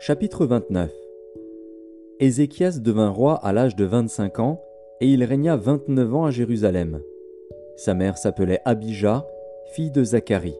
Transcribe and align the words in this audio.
Chapitre 0.00 0.46
29 0.46 0.90
Ézéchias 2.18 2.80
devint 2.80 3.10
roi 3.10 3.34
à 3.34 3.52
l'âge 3.52 3.76
de 3.76 3.84
25 3.84 4.40
ans, 4.40 4.60
et 5.00 5.06
il 5.06 5.22
régna 5.22 5.54
29 5.54 6.14
ans 6.14 6.24
à 6.24 6.32
Jérusalem. 6.32 7.00
Sa 7.76 7.94
mère 7.94 8.18
s'appelait 8.18 8.58
Abijah, 8.64 9.24
fille 9.74 9.92
de 9.92 10.02
Zacharie. 10.02 10.58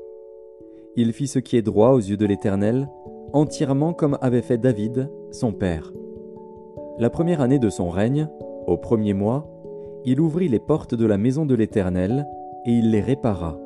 Il 0.95 1.13
fit 1.13 1.27
ce 1.27 1.41
qui 1.41 1.57
est 1.57 1.63
droit 1.63 1.91
aux 1.91 1.99
yeux 1.99 2.17
de 2.17 2.25
l'Éternel, 2.25 2.89
entièrement 3.33 3.95
comme 3.95 4.17
avait 4.21 4.43
fait 4.43 4.59
David, 4.59 5.11
son 5.33 5.53
père. 5.53 5.93
La 7.01 7.11
première 7.11 7.41
année 7.41 7.59
de 7.59 7.69
son 7.69 7.91
règne, 7.91 8.29
au 8.69 8.77
premier 8.77 9.13
mois, 9.13 9.51
il 10.05 10.21
ouvrit 10.21 10.49
les 10.49 10.61
portes 10.61 10.95
de 10.95 11.05
la 11.05 11.19
maison 11.19 11.47
de 11.47 11.57
l'Éternel, 11.57 12.29
et 12.65 12.71
il 12.71 12.93
les 12.93 13.01
répara. 13.01 13.59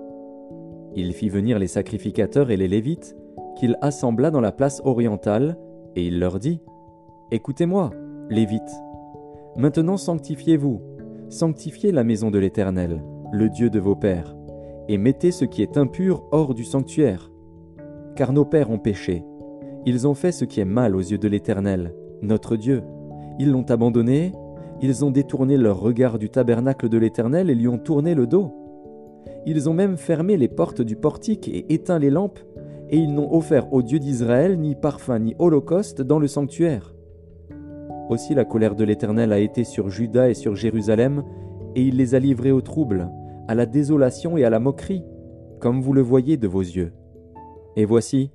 Il 0.94 1.12
fit 1.12 1.28
venir 1.28 1.58
les 1.58 1.66
sacrificateurs 1.66 2.50
et 2.50 2.56
les 2.56 2.68
Lévites, 2.68 3.14
qu'il 3.56 3.76
assembla 3.80 4.30
dans 4.30 4.40
la 4.40 4.52
place 4.52 4.80
orientale, 4.84 5.58
et 5.96 6.06
il 6.06 6.18
leur 6.18 6.38
dit, 6.38 6.60
Écoutez-moi, 7.30 7.90
Lévites, 8.30 8.62
maintenant 9.56 9.96
sanctifiez-vous, 9.96 10.80
sanctifiez 11.28 11.92
la 11.92 12.04
maison 12.04 12.30
de 12.30 12.38
l'Éternel, 12.38 13.02
le 13.32 13.48
Dieu 13.48 13.70
de 13.70 13.80
vos 13.80 13.96
pères, 13.96 14.36
et 14.88 14.98
mettez 14.98 15.30
ce 15.30 15.44
qui 15.44 15.62
est 15.62 15.76
impur 15.76 16.24
hors 16.32 16.54
du 16.54 16.64
sanctuaire. 16.64 17.30
Car 18.16 18.32
nos 18.32 18.44
pères 18.44 18.70
ont 18.70 18.78
péché, 18.78 19.24
ils 19.86 20.06
ont 20.06 20.14
fait 20.14 20.32
ce 20.32 20.44
qui 20.44 20.60
est 20.60 20.64
mal 20.64 20.96
aux 20.96 21.00
yeux 21.00 21.18
de 21.18 21.28
l'Éternel, 21.28 21.94
notre 22.22 22.56
Dieu. 22.56 22.82
Ils 23.38 23.50
l'ont 23.50 23.68
abandonné, 23.68 24.32
ils 24.80 25.04
ont 25.04 25.10
détourné 25.10 25.56
leur 25.56 25.78
regard 25.78 26.18
du 26.18 26.30
tabernacle 26.30 26.88
de 26.88 26.96
l'Éternel 26.96 27.50
et 27.50 27.54
lui 27.54 27.68
ont 27.68 27.78
tourné 27.78 28.14
le 28.14 28.26
dos. 28.26 28.52
Ils 29.46 29.68
ont 29.68 29.74
même 29.74 29.96
fermé 29.96 30.36
les 30.36 30.48
portes 30.48 30.80
du 30.80 30.96
portique 30.96 31.48
et 31.48 31.72
éteint 31.74 31.98
les 31.98 32.10
lampes, 32.10 32.38
et 32.90 32.98
ils 32.98 33.12
n'ont 33.14 33.34
offert 33.34 33.72
au 33.72 33.82
Dieu 33.82 33.98
d'Israël 33.98 34.58
ni 34.58 34.74
parfum 34.74 35.18
ni 35.18 35.34
holocauste 35.38 36.02
dans 36.02 36.18
le 36.18 36.26
sanctuaire. 36.26 36.94
Aussi 38.10 38.34
la 38.34 38.44
colère 38.44 38.74
de 38.74 38.84
l'Éternel 38.84 39.32
a 39.32 39.38
été 39.38 39.64
sur 39.64 39.88
Juda 39.88 40.28
et 40.28 40.34
sur 40.34 40.54
Jérusalem, 40.54 41.24
et 41.74 41.82
il 41.82 41.96
les 41.96 42.14
a 42.14 42.18
livrés 42.18 42.52
au 42.52 42.60
trouble, 42.60 43.10
à 43.48 43.54
la 43.54 43.66
désolation 43.66 44.36
et 44.36 44.44
à 44.44 44.50
la 44.50 44.60
moquerie, 44.60 45.04
comme 45.60 45.80
vous 45.80 45.92
le 45.92 46.02
voyez 46.02 46.36
de 46.36 46.46
vos 46.46 46.60
yeux. 46.60 46.92
Et 47.76 47.84
voici, 47.84 48.30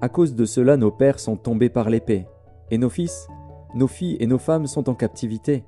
à 0.00 0.08
cause 0.08 0.34
de 0.34 0.44
cela 0.44 0.76
nos 0.76 0.90
pères 0.90 1.20
sont 1.20 1.36
tombés 1.36 1.68
par 1.68 1.90
l'épée, 1.90 2.26
et 2.70 2.78
nos 2.78 2.88
fils, 2.88 3.28
nos 3.74 3.86
filles 3.86 4.16
et 4.20 4.26
nos 4.26 4.38
femmes 4.38 4.66
sont 4.66 4.88
en 4.88 4.94
captivité. 4.94 5.64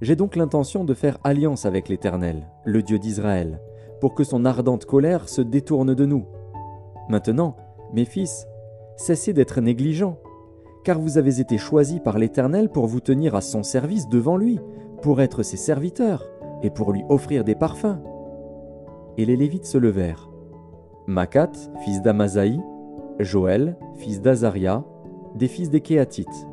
J'ai 0.00 0.16
donc 0.16 0.36
l'intention 0.36 0.84
de 0.84 0.92
faire 0.92 1.18
alliance 1.24 1.64
avec 1.64 1.88
l'Éternel, 1.88 2.46
le 2.64 2.82
Dieu 2.82 2.98
d'Israël, 2.98 3.60
pour 4.00 4.14
que 4.14 4.24
son 4.24 4.44
ardente 4.44 4.84
colère 4.84 5.28
se 5.28 5.40
détourne 5.40 5.94
de 5.94 6.04
nous. 6.04 6.26
Maintenant, 7.08 7.56
mes 7.92 8.04
fils, 8.04 8.46
cessez 8.96 9.32
d'être 9.32 9.60
négligents, 9.60 10.18
car 10.84 10.98
vous 10.98 11.18
avez 11.18 11.40
été 11.40 11.58
choisis 11.58 12.00
par 12.00 12.18
l'Éternel 12.18 12.68
pour 12.68 12.86
vous 12.86 13.00
tenir 13.00 13.34
à 13.34 13.40
son 13.40 13.62
service 13.62 14.08
devant 14.08 14.36
lui, 14.36 14.60
pour 15.02 15.20
être 15.20 15.42
ses 15.42 15.56
serviteurs, 15.56 16.24
et 16.62 16.70
pour 16.70 16.92
lui 16.92 17.04
offrir 17.08 17.44
des 17.44 17.54
parfums. 17.54 17.98
Et 19.16 19.24
les 19.24 19.36
Lévites 19.36 19.66
se 19.66 19.78
levèrent. 19.78 20.30
Macat, 21.06 21.52
fils 21.84 22.02
d'Amazaï, 22.02 22.60
Joël, 23.18 23.76
fils 23.96 24.20
d'Azaria, 24.20 24.84
des 25.34 25.48
fils 25.48 25.70
des 25.70 25.80
Kéatites, 25.80 26.46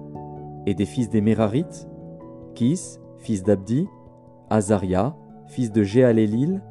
et 0.65 0.73
des 0.73 0.85
fils 0.85 1.09
des 1.09 1.21
Mérarites, 1.21 1.87
Kis, 2.55 2.99
fils 3.17 3.43
d'Abdi, 3.43 3.87
Azaria, 4.49 5.15
fils 5.47 5.71
de 5.71 5.83
Jéalélil, 5.83 6.61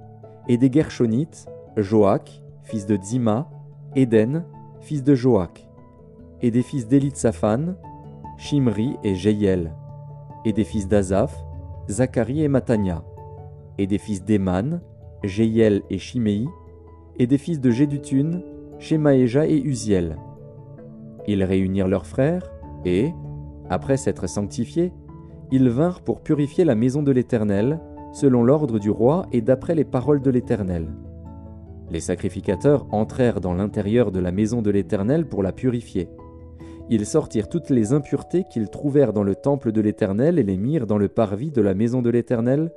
et 0.49 0.59
des 0.59 0.71
Gershonites, 0.71 1.47
Joach, 1.77 2.43
fils 2.63 2.87
de 2.87 2.99
Zima, 3.01 3.49
Éden, 3.97 4.45
fils 4.81 5.03
de 5.03 5.15
Joach, 5.15 5.69
et 6.43 6.51
des 6.51 6.63
fils 6.63 6.87
d'Élitsaphan, 6.87 7.75
Shimri 8.39 8.97
et 9.03 9.15
Jéiel, 9.15 9.75
et 10.45 10.53
des 10.53 10.65
fils 10.65 10.87
d'Azaph, 10.87 11.37
Zacharie 11.89 12.43
et 12.43 12.49
Matania, 12.49 13.03
et 13.79 13.87
des 13.87 13.99
fils 13.99 14.25
d'Eman, 14.25 14.81
Jéiel 15.25 15.83
et 15.91 15.99
Shimei, 15.99 16.47
et 17.19 17.27
des 17.27 17.39
fils 17.39 17.61
de 17.61 17.71
Jédutun, 17.71 18.43
Shemaéja 18.79 19.47
et 19.47 19.61
Uziel. 19.61 20.17
Ils 21.27 21.45
réunirent 21.45 21.89
leurs 21.89 22.07
frères, 22.07 22.51
et, 22.85 23.13
après 23.69 23.97
s'être 23.97 24.29
sanctifiés, 24.29 24.93
ils 25.51 25.69
vinrent 25.69 26.03
pour 26.03 26.21
purifier 26.21 26.65
la 26.65 26.77
maison 26.77 27.03
de 27.03 27.11
l'Éternel, 27.11 27.81
selon 28.13 28.45
l'ordre 28.45 28.79
du 28.79 28.91
roi 28.91 29.27
et 29.33 29.41
d'après 29.41 29.75
les 29.75 29.85
paroles 29.85 30.23
de 30.23 30.31
l'Éternel. 30.31 30.89
Les 31.91 32.01
sacrificateurs 32.01 32.87
entrèrent 32.93 33.41
dans 33.41 33.55
l'intérieur 33.55 34.13
de 34.13 34.21
la 34.21 34.31
maison 34.31 34.63
de 34.63 34.71
l'Éternel 34.71 35.27
pour 35.27 35.43
la 35.43 35.53
purifier. 35.53 36.09
Ils 36.89 37.07
sortirent 37.07 37.49
toutes 37.49 37.71
les 37.71 37.93
impuretés 37.93 38.45
qu'ils 38.51 38.71
trouvèrent 38.71 39.13
dans 39.13 39.23
le 39.23 39.35
temple 39.35 39.73
de 39.73 39.81
l'Éternel 39.81 40.39
et 40.39 40.43
les 40.43 40.57
mirent 40.57 40.87
dans 40.87 40.99
le 40.99 41.09
parvis 41.09 41.51
de 41.51 41.61
la 41.61 41.75
maison 41.75 42.03
de 42.03 42.11
l'Éternel, 42.11 42.73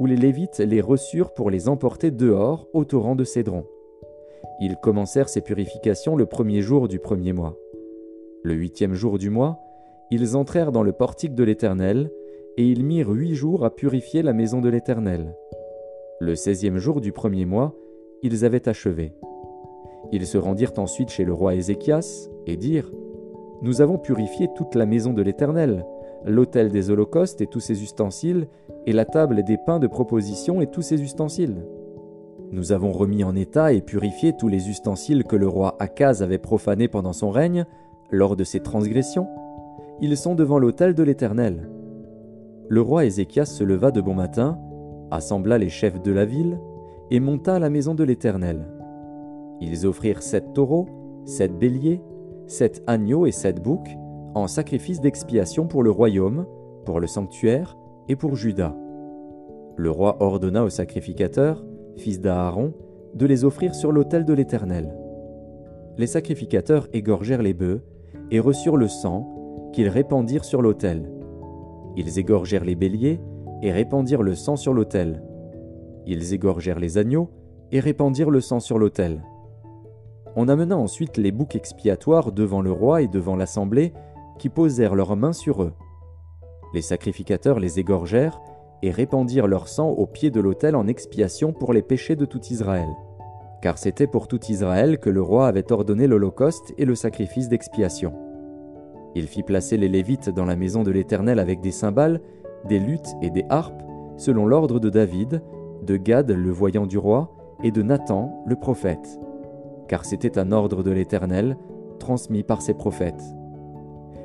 où 0.00 0.06
les 0.06 0.16
Lévites 0.16 0.58
les 0.58 0.80
reçurent 0.80 1.32
pour 1.32 1.50
les 1.50 1.68
emporter 1.68 2.10
dehors 2.10 2.68
au 2.72 2.84
torrent 2.84 3.16
de 3.16 3.24
Cédron. 3.24 3.64
Ils 4.60 4.76
commencèrent 4.76 5.28
ces 5.28 5.40
purifications 5.40 6.16
le 6.16 6.26
premier 6.26 6.60
jour 6.60 6.88
du 6.88 6.98
premier 6.98 7.32
mois. 7.32 7.56
Le 8.42 8.54
huitième 8.54 8.94
jour 8.94 9.18
du 9.18 9.30
mois, 9.30 9.58
ils 10.10 10.36
entrèrent 10.36 10.72
dans 10.72 10.82
le 10.82 10.92
portique 10.92 11.34
de 11.34 11.44
l'Éternel, 11.44 12.10
et 12.56 12.66
ils 12.66 12.84
mirent 12.84 13.10
huit 13.10 13.34
jours 13.34 13.64
à 13.64 13.74
purifier 13.74 14.22
la 14.22 14.32
maison 14.32 14.60
de 14.60 14.68
l'Éternel. 14.68 15.34
Le 16.20 16.36
seizième 16.36 16.78
jour 16.78 17.00
du 17.00 17.10
premier 17.10 17.46
mois, 17.46 17.74
ils 18.24 18.44
avaient 18.46 18.68
achevé. 18.70 19.12
Ils 20.10 20.26
se 20.26 20.38
rendirent 20.38 20.72
ensuite 20.78 21.10
chez 21.10 21.24
le 21.24 21.34
roi 21.34 21.54
Ézéchias 21.54 22.30
et 22.46 22.56
dirent 22.56 22.90
Nous 23.60 23.82
avons 23.82 23.98
purifié 23.98 24.48
toute 24.56 24.74
la 24.74 24.86
maison 24.86 25.12
de 25.12 25.20
l'Éternel, 25.20 25.84
l'autel 26.24 26.70
des 26.70 26.88
holocaustes 26.88 27.42
et 27.42 27.46
tous 27.46 27.60
ses 27.60 27.82
ustensiles, 27.82 28.48
et 28.86 28.92
la 28.92 29.04
table 29.04 29.44
des 29.44 29.58
pains 29.58 29.78
de 29.78 29.86
proposition 29.86 30.62
et 30.62 30.66
tous 30.66 30.80
ses 30.80 31.02
ustensiles. 31.02 31.66
Nous 32.50 32.72
avons 32.72 32.92
remis 32.92 33.24
en 33.24 33.36
état 33.36 33.74
et 33.74 33.82
purifié 33.82 34.32
tous 34.34 34.48
les 34.48 34.70
ustensiles 34.70 35.24
que 35.24 35.36
le 35.36 35.48
roi 35.48 35.76
Akaz 35.78 36.22
avait 36.22 36.38
profanés 36.38 36.88
pendant 36.88 37.12
son 37.12 37.30
règne, 37.30 37.66
lors 38.10 38.36
de 38.36 38.44
ses 38.44 38.60
transgressions. 38.60 39.28
Ils 40.00 40.16
sont 40.16 40.34
devant 40.34 40.58
l'autel 40.58 40.94
de 40.94 41.02
l'Éternel. 41.02 41.68
Le 42.68 42.80
roi 42.80 43.04
Ézéchias 43.04 43.44
se 43.44 43.64
leva 43.64 43.90
de 43.90 44.00
bon 44.00 44.14
matin, 44.14 44.58
assembla 45.10 45.58
les 45.58 45.68
chefs 45.68 46.00
de 46.00 46.12
la 46.12 46.24
ville, 46.24 46.58
et 47.10 47.20
monta 47.20 47.56
à 47.56 47.58
la 47.58 47.70
maison 47.70 47.94
de 47.94 48.04
l'Éternel. 48.04 48.66
Ils 49.60 49.86
offrirent 49.86 50.22
sept 50.22 50.52
taureaux, 50.52 50.86
sept 51.24 51.56
béliers, 51.58 52.02
sept 52.46 52.82
agneaux 52.86 53.26
et 53.26 53.32
sept 53.32 53.62
boucs, 53.62 53.96
en 54.34 54.46
sacrifice 54.46 55.00
d'expiation 55.00 55.66
pour 55.66 55.82
le 55.82 55.90
royaume, 55.90 56.46
pour 56.84 57.00
le 57.00 57.06
sanctuaire 57.06 57.76
et 58.08 58.16
pour 58.16 58.36
Judas. 58.36 58.74
Le 59.76 59.90
roi 59.90 60.16
ordonna 60.20 60.64
aux 60.64 60.70
sacrificateurs, 60.70 61.64
fils 61.96 62.20
d'Aaron, 62.20 62.72
de 63.14 63.26
les 63.26 63.44
offrir 63.44 63.74
sur 63.74 63.92
l'autel 63.92 64.24
de 64.24 64.32
l'Éternel. 64.32 64.94
Les 65.96 66.06
sacrificateurs 66.06 66.88
égorgèrent 66.92 67.42
les 67.42 67.54
bœufs 67.54 67.82
et 68.30 68.40
reçurent 68.40 68.76
le 68.76 68.88
sang 68.88 69.70
qu'ils 69.72 69.88
répandirent 69.88 70.44
sur 70.44 70.62
l'autel. 70.62 71.10
Ils 71.96 72.18
égorgèrent 72.18 72.64
les 72.64 72.74
béliers 72.74 73.20
et 73.62 73.72
répandirent 73.72 74.22
le 74.22 74.34
sang 74.34 74.56
sur 74.56 74.74
l'autel. 74.74 75.22
Ils 76.06 76.34
égorgèrent 76.34 76.78
les 76.78 76.98
agneaux 76.98 77.30
et 77.72 77.80
répandirent 77.80 78.30
le 78.30 78.40
sang 78.40 78.60
sur 78.60 78.78
l'autel. 78.78 79.22
On 80.36 80.48
amena 80.48 80.76
ensuite 80.76 81.16
les 81.16 81.32
boucs 81.32 81.56
expiatoires 81.56 82.32
devant 82.32 82.60
le 82.60 82.72
roi 82.72 83.02
et 83.02 83.08
devant 83.08 83.36
l'assemblée, 83.36 83.92
qui 84.38 84.48
posèrent 84.48 84.94
leurs 84.94 85.16
mains 85.16 85.32
sur 85.32 85.62
eux. 85.62 85.72
Les 86.72 86.82
sacrificateurs 86.82 87.60
les 87.60 87.78
égorgèrent 87.78 88.40
et 88.82 88.90
répandirent 88.90 89.46
leur 89.46 89.68
sang 89.68 89.90
au 89.90 90.06
pied 90.06 90.30
de 90.30 90.40
l'autel 90.40 90.74
en 90.74 90.86
expiation 90.86 91.52
pour 91.52 91.72
les 91.72 91.82
péchés 91.82 92.16
de 92.16 92.24
tout 92.24 92.44
Israël. 92.50 92.88
Car 93.62 93.78
c'était 93.78 94.08
pour 94.08 94.28
tout 94.28 94.40
Israël 94.48 94.98
que 94.98 95.08
le 95.08 95.22
roi 95.22 95.46
avait 95.46 95.72
ordonné 95.72 96.06
l'Holocauste 96.06 96.74
et 96.76 96.84
le 96.84 96.94
sacrifice 96.94 97.48
d'expiation. 97.48 98.12
Il 99.14 99.28
fit 99.28 99.44
placer 99.44 99.76
les 99.76 99.88
Lévites 99.88 100.28
dans 100.28 100.44
la 100.44 100.56
maison 100.56 100.82
de 100.82 100.90
l'Éternel 100.90 101.38
avec 101.38 101.60
des 101.60 101.70
cymbales, 101.70 102.20
des 102.68 102.80
luttes 102.80 103.14
et 103.22 103.30
des 103.30 103.44
harpes, 103.48 103.82
selon 104.16 104.44
l'ordre 104.44 104.80
de 104.80 104.90
David, 104.90 105.40
de 105.84 105.96
Gad 105.96 106.30
le 106.30 106.50
voyant 106.50 106.86
du 106.86 106.98
roi, 106.98 107.30
et 107.62 107.70
de 107.70 107.82
Nathan 107.82 108.42
le 108.46 108.56
prophète. 108.56 109.20
Car 109.88 110.04
c'était 110.04 110.38
un 110.38 110.52
ordre 110.52 110.82
de 110.82 110.90
l'Éternel, 110.90 111.56
transmis 111.98 112.42
par 112.42 112.62
ses 112.62 112.74
prophètes. 112.74 113.22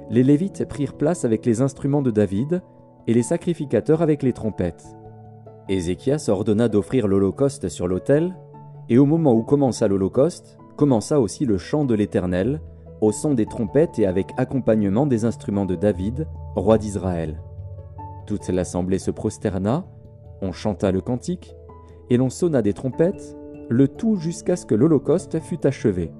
Les 0.10 0.24
Lévites 0.24 0.68
prirent 0.68 0.98
place 0.98 1.26
avec 1.26 1.46
les 1.46 1.62
instruments 1.62 2.02
de 2.02 2.12
David, 2.12 2.62
et 3.08 3.14
les 3.14 3.24
sacrificateurs 3.24 4.02
avec 4.02 4.24
les 4.24 4.34
trompettes. 4.34 4.86
Ézéchias 5.68 6.30
ordonna 6.30 6.68
d'offrir 6.68 7.08
l'Holocauste 7.08 7.70
sur 7.70 7.88
l'autel, 7.88 8.36
et 8.90 8.98
au 8.98 9.06
moment 9.06 9.34
où 9.34 9.44
commença 9.44 9.88
l'Holocauste, 9.88 10.58
commença 10.76 11.20
aussi 11.20 11.46
le 11.46 11.58
chant 11.58 11.86
de 11.86 11.94
l'Éternel, 11.94 12.62
au 13.02 13.12
son 13.12 13.34
des 13.34 13.46
trompettes 13.46 14.00
et 14.00 14.06
avec 14.06 14.32
accompagnement 14.38 15.06
des 15.06 15.26
instruments 15.26 15.66
de 15.66 15.76
David, 15.76 16.28
roi 16.56 16.78
d'Israël. 16.78 17.42
Toute 18.26 18.48
l'assemblée 18.50 19.00
se 19.00 19.12
prosterna, 19.12 19.86
on 20.42 20.52
chanta 20.52 20.92
le 20.92 21.02
cantique, 21.02 21.56
et 22.10 22.18
l'on 22.18 22.30
sonna 22.30 22.62
des 22.62 22.74
trompettes, 22.74 23.38
le 23.70 23.88
tout 23.88 24.16
jusqu'à 24.16 24.56
ce 24.56 24.66
que 24.66 24.76
l'Holocauste 24.76 25.40
fût 25.40 25.66
achevé. 25.66 26.12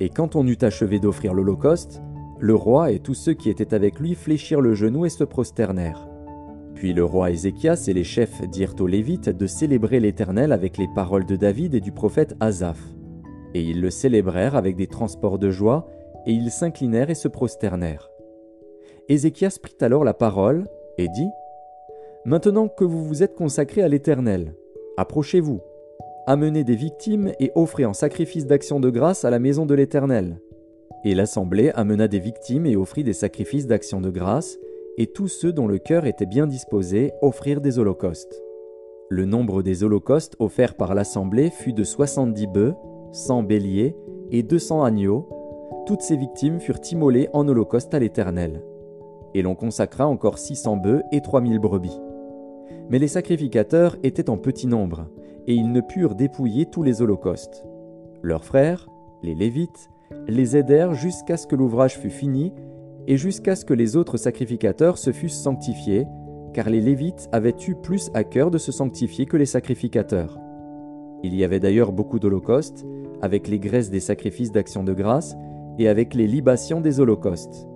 Et 0.00 0.10
quand 0.10 0.36
on 0.36 0.46
eut 0.46 0.58
achevé 0.60 0.98
d'offrir 0.98 1.32
l'Holocauste, 1.32 2.02
le 2.38 2.54
roi 2.54 2.90
et 2.92 2.98
tous 2.98 3.14
ceux 3.14 3.32
qui 3.32 3.48
étaient 3.48 3.72
avec 3.72 3.98
lui 3.98 4.14
fléchirent 4.14 4.60
le 4.60 4.74
genou 4.74 5.06
et 5.06 5.10
se 5.10 5.24
prosternèrent. 5.24 6.06
Puis 6.74 6.92
le 6.92 7.02
roi 7.02 7.30
Ézéchias 7.30 7.86
et 7.88 7.94
les 7.94 8.04
chefs 8.04 8.42
dirent 8.50 8.74
aux 8.78 8.86
Lévites 8.86 9.30
de 9.30 9.46
célébrer 9.46 9.98
l'Éternel 9.98 10.52
avec 10.52 10.76
les 10.76 10.88
paroles 10.94 11.24
de 11.24 11.34
David 11.36 11.74
et 11.74 11.80
du 11.80 11.92
prophète 11.92 12.36
Asaph. 12.40 12.82
Et 13.54 13.62
ils 13.62 13.80
le 13.80 13.88
célébrèrent 13.88 14.54
avec 14.56 14.76
des 14.76 14.86
transports 14.86 15.38
de 15.38 15.50
joie, 15.50 15.88
et 16.26 16.32
ils 16.32 16.50
s'inclinèrent 16.50 17.08
et 17.08 17.14
se 17.14 17.28
prosternèrent. 17.28 18.10
Ézéchias 19.08 19.58
prit 19.62 19.76
alors 19.80 20.04
la 20.04 20.12
parole 20.12 20.66
et 20.98 21.08
dit 21.08 21.30
Maintenant 22.26 22.66
que 22.66 22.82
vous 22.82 23.04
vous 23.04 23.22
êtes 23.22 23.36
consacrés 23.36 23.82
à 23.82 23.88
l'Éternel, 23.88 24.56
approchez-vous, 24.96 25.60
amenez 26.26 26.64
des 26.64 26.74
victimes 26.74 27.30
et 27.38 27.52
offrez 27.54 27.84
en 27.84 27.92
sacrifice 27.92 28.46
d'action 28.46 28.80
de 28.80 28.90
grâce 28.90 29.24
à 29.24 29.30
la 29.30 29.38
maison 29.38 29.64
de 29.64 29.76
l'Éternel. 29.76 30.40
Et 31.04 31.14
l'assemblée 31.14 31.70
amena 31.76 32.08
des 32.08 32.18
victimes 32.18 32.66
et 32.66 32.74
offrit 32.74 33.04
des 33.04 33.12
sacrifices 33.12 33.68
d'action 33.68 34.00
de 34.00 34.10
grâce, 34.10 34.58
et 34.98 35.06
tous 35.06 35.28
ceux 35.28 35.52
dont 35.52 35.68
le 35.68 35.78
cœur 35.78 36.04
était 36.04 36.26
bien 36.26 36.48
disposé 36.48 37.12
offrirent 37.22 37.60
des 37.60 37.78
holocaustes. 37.78 38.42
Le 39.08 39.24
nombre 39.24 39.62
des 39.62 39.84
holocaustes 39.84 40.34
offerts 40.40 40.74
par 40.74 40.96
l'assemblée 40.96 41.50
fut 41.50 41.74
de 41.74 41.84
soixante-dix 41.84 42.48
bœufs, 42.48 42.74
cent 43.12 43.44
béliers 43.44 43.94
et 44.32 44.42
deux 44.42 44.58
cents 44.58 44.82
agneaux. 44.82 45.28
Toutes 45.86 46.02
ces 46.02 46.16
victimes 46.16 46.58
furent 46.58 46.80
immolées 46.90 47.28
en 47.32 47.46
holocauste 47.46 47.94
à 47.94 48.00
l'Éternel. 48.00 48.64
Et 49.34 49.42
l'on 49.42 49.54
consacra 49.54 50.08
encore 50.08 50.38
six 50.38 50.56
cents 50.56 50.76
bœufs 50.76 51.04
et 51.12 51.20
trois 51.20 51.40
mille 51.40 51.60
brebis. 51.60 52.00
Mais 52.90 52.98
les 52.98 53.08
sacrificateurs 53.08 53.96
étaient 54.02 54.30
en 54.30 54.36
petit 54.36 54.66
nombre, 54.66 55.08
et 55.46 55.54
ils 55.54 55.70
ne 55.70 55.80
purent 55.80 56.14
dépouiller 56.14 56.66
tous 56.66 56.82
les 56.82 57.02
holocaustes. 57.02 57.64
Leurs 58.22 58.44
frères, 58.44 58.88
les 59.22 59.34
Lévites, 59.34 59.90
les 60.28 60.56
aidèrent 60.56 60.94
jusqu'à 60.94 61.36
ce 61.36 61.46
que 61.46 61.56
l'ouvrage 61.56 61.98
fût 61.98 62.10
fini 62.10 62.52
et 63.06 63.16
jusqu'à 63.16 63.54
ce 63.54 63.64
que 63.64 63.74
les 63.74 63.96
autres 63.96 64.16
sacrificateurs 64.16 64.98
se 64.98 65.12
fussent 65.12 65.40
sanctifiés, 65.40 66.06
car 66.52 66.70
les 66.70 66.80
Lévites 66.80 67.28
avaient 67.32 67.54
eu 67.68 67.74
plus 67.74 68.10
à 68.14 68.24
cœur 68.24 68.50
de 68.50 68.58
se 68.58 68.72
sanctifier 68.72 69.26
que 69.26 69.36
les 69.36 69.46
sacrificateurs. 69.46 70.38
Il 71.22 71.34
y 71.34 71.44
avait 71.44 71.60
d'ailleurs 71.60 71.92
beaucoup 71.92 72.18
d'holocaustes, 72.18 72.84
avec 73.22 73.48
les 73.48 73.58
graisses 73.58 73.90
des 73.90 74.00
sacrifices 74.00 74.52
d'action 74.52 74.84
de 74.84 74.92
grâce 74.92 75.36
et 75.78 75.88
avec 75.88 76.14
les 76.14 76.26
libations 76.26 76.80
des 76.80 77.00
holocaustes. 77.00 77.68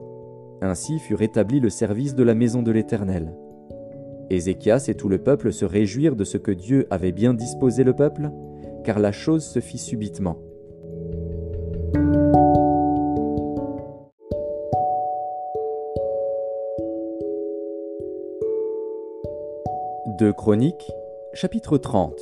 Ainsi 0.62 0.98
fut 0.98 1.14
rétabli 1.14 1.60
le 1.60 1.70
service 1.70 2.14
de 2.14 2.22
la 2.22 2.34
maison 2.34 2.62
de 2.62 2.70
l'Éternel. 2.70 3.34
Ézéchias 4.30 4.86
et 4.88 4.94
tout 4.94 5.08
le 5.08 5.18
peuple 5.18 5.52
se 5.52 5.64
réjouirent 5.64 6.16
de 6.16 6.24
ce 6.24 6.38
que 6.38 6.52
Dieu 6.52 6.86
avait 6.90 7.12
bien 7.12 7.34
disposé 7.34 7.84
le 7.84 7.94
peuple, 7.94 8.30
car 8.84 8.98
la 9.00 9.12
chose 9.12 9.44
se 9.44 9.60
fit 9.60 9.78
subitement. 9.78 10.38
De 20.18 20.30
Chroniques, 20.32 20.90
chapitre 21.34 21.78
30 21.78 22.14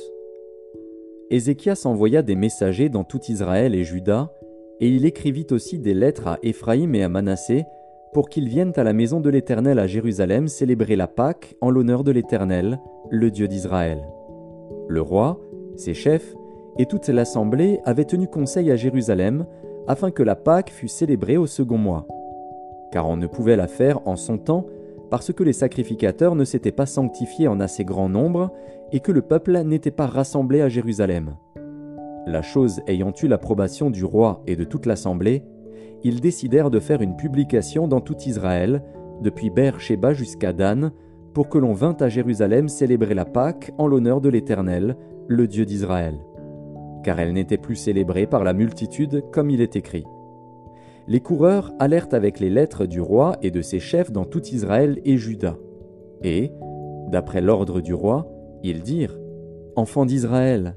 Ézéchias 1.29 1.83
envoya 1.85 2.21
des 2.21 2.35
messagers 2.35 2.89
dans 2.89 3.03
tout 3.03 3.21
Israël 3.29 3.75
et 3.75 3.83
Juda, 3.83 4.33
et 4.79 4.89
il 4.89 5.05
écrivit 5.05 5.47
aussi 5.51 5.77
des 5.77 5.93
lettres 5.93 6.27
à 6.27 6.39
Éphraïm 6.41 6.95
et 6.95 7.03
à 7.03 7.09
Manassé, 7.09 7.65
pour 8.13 8.29
qu'ils 8.29 8.49
viennent 8.49 8.73
à 8.75 8.83
la 8.83 8.93
maison 8.93 9.19
de 9.19 9.29
l'Éternel 9.29 9.79
à 9.79 9.87
Jérusalem 9.87 10.47
célébrer 10.47 10.95
la 10.95 11.07
Pâque 11.07 11.55
en 11.61 11.69
l'honneur 11.69 12.03
de 12.03 12.11
l'Éternel, 12.11 12.79
le 13.09 13.31
Dieu 13.31 13.47
d'Israël. 13.47 14.03
Le 14.87 15.01
roi, 15.01 15.39
ses 15.75 15.93
chefs 15.93 16.35
et 16.77 16.85
toute 16.85 17.07
l'assemblée 17.07 17.79
avaient 17.85 18.05
tenu 18.05 18.27
conseil 18.27 18.71
à 18.71 18.75
Jérusalem 18.75 19.45
afin 19.87 20.11
que 20.11 20.23
la 20.23 20.35
Pâque 20.35 20.71
fût 20.71 20.87
célébrée 20.87 21.37
au 21.37 21.47
second 21.47 21.77
mois. 21.77 22.07
Car 22.91 23.07
on 23.07 23.17
ne 23.17 23.27
pouvait 23.27 23.55
la 23.55 23.67
faire 23.67 24.07
en 24.07 24.15
son 24.15 24.37
temps 24.37 24.65
parce 25.09 25.33
que 25.33 25.43
les 25.43 25.53
sacrificateurs 25.53 26.35
ne 26.35 26.45
s'étaient 26.45 26.71
pas 26.71 26.85
sanctifiés 26.85 27.47
en 27.47 27.59
assez 27.59 27.83
grand 27.83 28.09
nombre 28.09 28.51
et 28.91 28.99
que 28.99 29.11
le 29.11 29.21
peuple 29.21 29.59
n'était 29.63 29.91
pas 29.91 30.07
rassemblé 30.07 30.61
à 30.61 30.69
Jérusalem. 30.69 31.35
La 32.25 32.41
chose 32.41 32.81
ayant 32.87 33.13
eu 33.21 33.27
l'approbation 33.27 33.89
du 33.89 34.03
roi 34.03 34.43
et 34.45 34.55
de 34.55 34.63
toute 34.63 34.85
l'assemblée, 34.85 35.43
ils 36.03 36.21
décidèrent 36.21 36.69
de 36.69 36.79
faire 36.79 37.01
une 37.01 37.15
publication 37.15 37.87
dans 37.87 38.01
tout 38.01 38.17
Israël, 38.25 38.83
depuis 39.21 39.49
Beersheba 39.49 40.13
jusqu'à 40.13 40.53
Dan, 40.53 40.91
pour 41.33 41.49
que 41.49 41.57
l'on 41.57 41.73
vînt 41.73 42.01
à 42.01 42.09
Jérusalem 42.09 42.67
célébrer 42.69 43.13
la 43.13 43.25
Pâque 43.25 43.71
en 43.77 43.87
l'honneur 43.87 44.21
de 44.21 44.29
l'Éternel, 44.29 44.97
le 45.27 45.47
Dieu 45.47 45.65
d'Israël. 45.65 46.15
Car 47.03 47.19
elle 47.19 47.33
n'était 47.33 47.57
plus 47.57 47.75
célébrée 47.75 48.27
par 48.27 48.43
la 48.43 48.53
multitude 48.53 49.23
comme 49.31 49.49
il 49.49 49.61
est 49.61 49.75
écrit 49.75 50.05
les 51.09 51.21
coureurs 51.21 51.73
allèrent 51.79 52.13
avec 52.13 52.39
les 52.39 52.51
lettres 52.51 52.85
du 52.85 53.01
roi 53.01 53.35
et 53.41 53.49
de 53.49 53.63
ses 53.63 53.79
chefs 53.79 54.11
dans 54.11 54.25
tout 54.25 54.45
Israël 54.49 54.99
et 55.05 55.17
Juda. 55.17 55.57
Et, 56.23 56.51
d'après 57.07 57.41
l'ordre 57.41 57.81
du 57.81 57.95
roi, 57.95 58.31
ils 58.61 58.83
dirent 58.83 59.17
Enfants 59.75 60.05
d'Israël, 60.05 60.75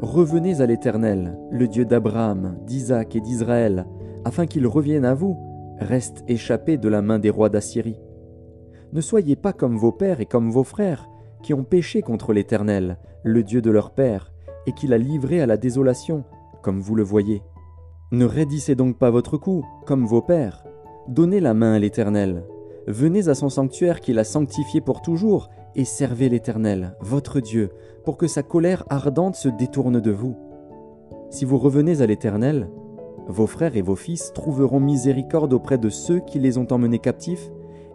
revenez 0.00 0.62
à 0.62 0.66
l'Éternel, 0.66 1.36
le 1.50 1.68
Dieu 1.68 1.84
d'Abraham, 1.84 2.56
d'Isaac 2.66 3.14
et 3.14 3.20
d'Israël, 3.20 3.84
afin 4.24 4.46
qu'il 4.46 4.66
revienne 4.66 5.04
à 5.04 5.14
vous, 5.14 5.36
reste 5.78 6.24
échappé 6.28 6.76
de 6.76 6.88
la 6.88 7.02
main 7.02 7.18
des 7.18 7.30
rois 7.30 7.48
d'Assyrie. 7.48 8.00
Ne 8.92 9.00
soyez 9.00 9.36
pas 9.36 9.52
comme 9.52 9.76
vos 9.76 9.92
pères 9.92 10.20
et 10.20 10.26
comme 10.26 10.50
vos 10.50 10.64
frères, 10.64 11.08
qui 11.42 11.52
ont 11.52 11.64
péché 11.64 12.00
contre 12.00 12.32
l'Éternel, 12.32 12.98
le 13.22 13.42
Dieu 13.42 13.60
de 13.60 13.70
leur 13.70 13.90
père, 13.90 14.32
et 14.66 14.72
qui 14.72 14.86
l'a 14.86 14.98
livré 14.98 15.40
à 15.40 15.46
la 15.46 15.56
désolation, 15.56 16.24
comme 16.62 16.80
vous 16.80 16.94
le 16.94 17.02
voyez. 17.02 17.42
Ne 18.12 18.24
raidissez 18.24 18.74
donc 18.74 18.98
pas 18.98 19.10
votre 19.10 19.36
cou, 19.36 19.64
comme 19.86 20.06
vos 20.06 20.22
pères. 20.22 20.64
Donnez 21.08 21.40
la 21.40 21.52
main 21.52 21.74
à 21.74 21.78
l'Éternel. 21.78 22.44
Venez 22.86 23.28
à 23.28 23.34
son 23.34 23.48
sanctuaire 23.48 24.00
qu'il 24.00 24.18
a 24.18 24.24
sanctifié 24.24 24.80
pour 24.80 25.02
toujours, 25.02 25.50
et 25.74 25.84
servez 25.84 26.28
l'Éternel, 26.28 26.96
votre 27.00 27.40
Dieu, 27.40 27.70
pour 28.04 28.16
que 28.16 28.26
sa 28.26 28.42
colère 28.42 28.84
ardente 28.88 29.34
se 29.34 29.48
détourne 29.48 30.00
de 30.00 30.10
vous. 30.12 30.36
Si 31.30 31.44
vous 31.44 31.58
revenez 31.58 32.00
à 32.00 32.06
l'Éternel, 32.06 32.68
vos 33.26 33.46
frères 33.46 33.76
et 33.76 33.82
vos 33.82 33.96
fils 33.96 34.32
trouveront 34.34 34.80
miséricorde 34.80 35.52
auprès 35.52 35.78
de 35.78 35.88
ceux 35.88 36.20
qui 36.20 36.38
les 36.38 36.58
ont 36.58 36.70
emmenés 36.70 36.98
captifs, 36.98 37.50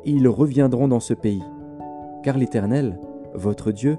et 0.05 0.12
ils 0.12 0.27
reviendront 0.27 0.88
dans 0.88 1.00
ce 1.00 1.13
pays. 1.13 1.43
Car 2.24 2.38
l'Éternel, 2.38 3.00
votre 3.33 3.71
Dieu, 3.71 3.98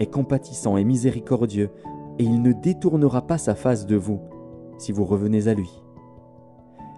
est 0.00 0.10
compatissant 0.10 0.76
et 0.76 0.84
miséricordieux, 0.84 1.70
et 2.18 2.24
il 2.24 2.42
ne 2.42 2.52
détournera 2.52 3.26
pas 3.26 3.38
sa 3.38 3.54
face 3.54 3.86
de 3.86 3.96
vous, 3.96 4.20
si 4.78 4.92
vous 4.92 5.04
revenez 5.04 5.48
à 5.48 5.54
lui. 5.54 5.82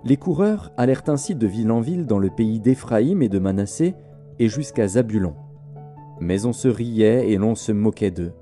Les 0.05 0.17
coureurs 0.17 0.73
allèrent 0.77 1.05
ainsi 1.09 1.35
de 1.35 1.47
ville 1.47 1.71
en 1.71 1.81
ville 1.81 2.07
dans 2.07 2.19
le 2.19 2.31
pays 2.31 2.61
d'Éphraïm 2.61 3.23
et 3.23 3.29
de 3.29 3.39
Manassé 3.39 3.95
et 4.39 4.49
jusqu'à 4.49 4.87
Zabulon. 4.87 5.35
Mais 6.21 6.45
on 6.47 6.53
se 6.53 6.69
riait 6.69 7.31
et 7.31 7.37
l'on 7.37 7.55
se 7.55 7.73
moquait 7.73 8.11
d'eux. 8.11 8.33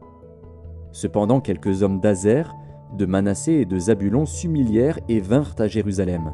Cependant 0.91 1.41
quelques 1.41 1.83
hommes 1.83 2.01
d'Azer, 2.01 2.55
de 2.97 3.07
Manassé 3.07 3.53
et 3.53 3.65
de 3.65 3.79
Zabulon 3.79 4.27
s'humilièrent 4.27 4.99
et 5.09 5.21
vinrent 5.21 5.55
à 5.59 5.67
Jérusalem. 5.67 6.33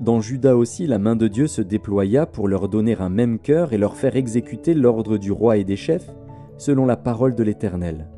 Dans 0.00 0.20
Juda 0.20 0.56
aussi 0.56 0.86
la 0.86 0.98
main 0.98 1.14
de 1.14 1.28
Dieu 1.28 1.46
se 1.46 1.62
déploya 1.62 2.26
pour 2.26 2.48
leur 2.48 2.68
donner 2.68 2.96
un 2.98 3.08
même 3.08 3.38
cœur 3.38 3.72
et 3.72 3.78
leur 3.78 3.94
faire 3.94 4.16
exécuter 4.16 4.74
l'ordre 4.74 5.16
du 5.16 5.30
roi 5.30 5.58
et 5.58 5.64
des 5.64 5.76
chefs, 5.76 6.10
selon 6.58 6.86
la 6.86 6.96
parole 6.96 7.34
de 7.34 7.42
l'Éternel. 7.44 8.08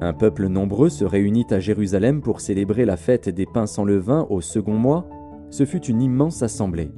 Un 0.00 0.12
peuple 0.12 0.48
nombreux 0.48 0.88
se 0.88 1.04
réunit 1.04 1.46
à 1.50 1.60
Jérusalem 1.60 2.20
pour 2.20 2.40
célébrer 2.40 2.84
la 2.84 2.96
fête 2.96 3.28
des 3.28 3.46
pains 3.46 3.66
sans 3.66 3.84
levain 3.84 4.26
au 4.30 4.40
second 4.40 4.74
mois. 4.74 5.06
Ce 5.50 5.64
fut 5.64 5.84
une 5.84 6.02
immense 6.02 6.42
assemblée. 6.42 6.90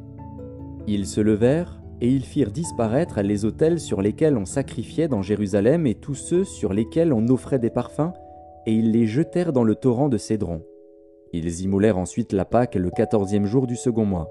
Ils 0.86 1.06
se 1.06 1.20
levèrent 1.20 1.80
et 2.00 2.08
ils 2.08 2.24
firent 2.24 2.52
disparaître 2.52 3.20
les 3.22 3.44
autels 3.44 3.80
sur 3.80 4.02
lesquels 4.02 4.36
on 4.36 4.44
sacrifiait 4.44 5.08
dans 5.08 5.22
Jérusalem 5.22 5.86
et 5.86 5.94
tous 5.94 6.14
ceux 6.14 6.44
sur 6.44 6.72
lesquels 6.72 7.12
on 7.12 7.28
offrait 7.28 7.58
des 7.58 7.70
parfums, 7.70 8.12
et 8.66 8.72
ils 8.72 8.92
les 8.92 9.06
jetèrent 9.06 9.52
dans 9.52 9.64
le 9.64 9.74
torrent 9.74 10.08
de 10.08 10.18
Cédron. 10.18 10.62
Ils 11.32 11.62
immolèrent 11.62 11.98
ensuite 11.98 12.32
la 12.32 12.44
Pâque 12.44 12.74
le 12.74 12.90
quatorzième 12.90 13.46
jour 13.46 13.66
du 13.66 13.76
second 13.76 14.04
mois. 14.04 14.30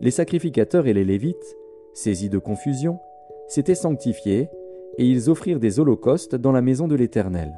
Les 0.00 0.10
sacrificateurs 0.10 0.86
et 0.86 0.94
les 0.94 1.04
Lévites, 1.04 1.56
saisis 1.92 2.30
de 2.30 2.38
confusion, 2.38 2.98
s'étaient 3.48 3.74
sanctifiés 3.74 4.48
et 4.98 5.04
ils 5.04 5.30
offrirent 5.30 5.60
des 5.60 5.80
holocaustes 5.80 6.34
dans 6.34 6.52
la 6.52 6.62
maison 6.62 6.88
de 6.88 6.94
l'Éternel. 6.94 7.52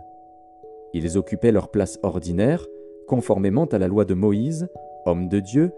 Ils 0.93 1.19
occupaient 1.19 1.53
leur 1.53 1.69
place 1.69 1.99
ordinaire, 2.03 2.67
conformément 3.07 3.67
à 3.67 3.79
la 3.79 3.89
loi 3.89 4.05
de 4.05 4.15
Moïse, 4.15 4.69
homme 5.07 5.29
de 5.29 5.41
Dieu, 5.41 5.73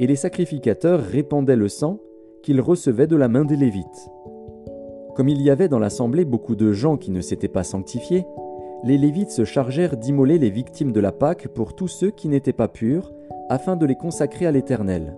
et 0.00 0.06
les 0.06 0.16
sacrificateurs 0.16 1.00
répandaient 1.00 1.56
le 1.56 1.68
sang 1.68 1.98
qu'ils 2.42 2.60
recevaient 2.60 3.06
de 3.06 3.16
la 3.16 3.28
main 3.28 3.44
des 3.44 3.56
Lévites. 3.56 4.10
Comme 5.14 5.28
il 5.28 5.40
y 5.40 5.50
avait 5.50 5.68
dans 5.68 5.78
l'assemblée 5.78 6.24
beaucoup 6.24 6.56
de 6.56 6.72
gens 6.72 6.96
qui 6.96 7.10
ne 7.10 7.20
s'étaient 7.20 7.48
pas 7.48 7.64
sanctifiés, 7.64 8.24
les 8.84 8.98
Lévites 8.98 9.30
se 9.30 9.44
chargèrent 9.44 9.96
d'immoler 9.96 10.38
les 10.38 10.50
victimes 10.50 10.92
de 10.92 11.00
la 11.00 11.12
Pâque 11.12 11.48
pour 11.48 11.74
tous 11.74 11.88
ceux 11.88 12.10
qui 12.10 12.28
n'étaient 12.28 12.52
pas 12.52 12.68
purs, 12.68 13.12
afin 13.48 13.76
de 13.76 13.86
les 13.86 13.96
consacrer 13.96 14.46
à 14.46 14.52
l'Éternel. 14.52 15.16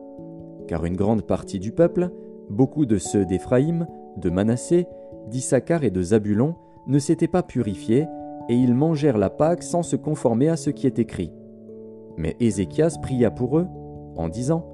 Car 0.66 0.84
une 0.84 0.96
grande 0.96 1.22
partie 1.22 1.58
du 1.58 1.72
peuple, 1.72 2.10
beaucoup 2.50 2.86
de 2.86 2.98
ceux 2.98 3.24
d'Éphraïm, 3.24 3.86
de 4.16 4.30
Manassé 4.30 4.86
d'Issachar 5.28 5.84
et 5.84 5.90
de 5.90 6.02
Zabulon 6.02 6.54
ne 6.86 6.98
s'étaient 6.98 7.28
pas 7.28 7.42
purifiés, 7.42 8.06
et 8.48 8.54
ils 8.54 8.74
mangèrent 8.74 9.18
la 9.18 9.30
Pâque 9.30 9.62
sans 9.62 9.82
se 9.82 9.96
conformer 9.96 10.48
à 10.48 10.56
ce 10.56 10.70
qui 10.70 10.86
est 10.86 10.98
écrit. 10.98 11.32
Mais 12.16 12.36
Ézéchias 12.40 12.98
pria 13.02 13.30
pour 13.30 13.58
eux, 13.58 13.66
en 14.16 14.28
disant 14.28 14.64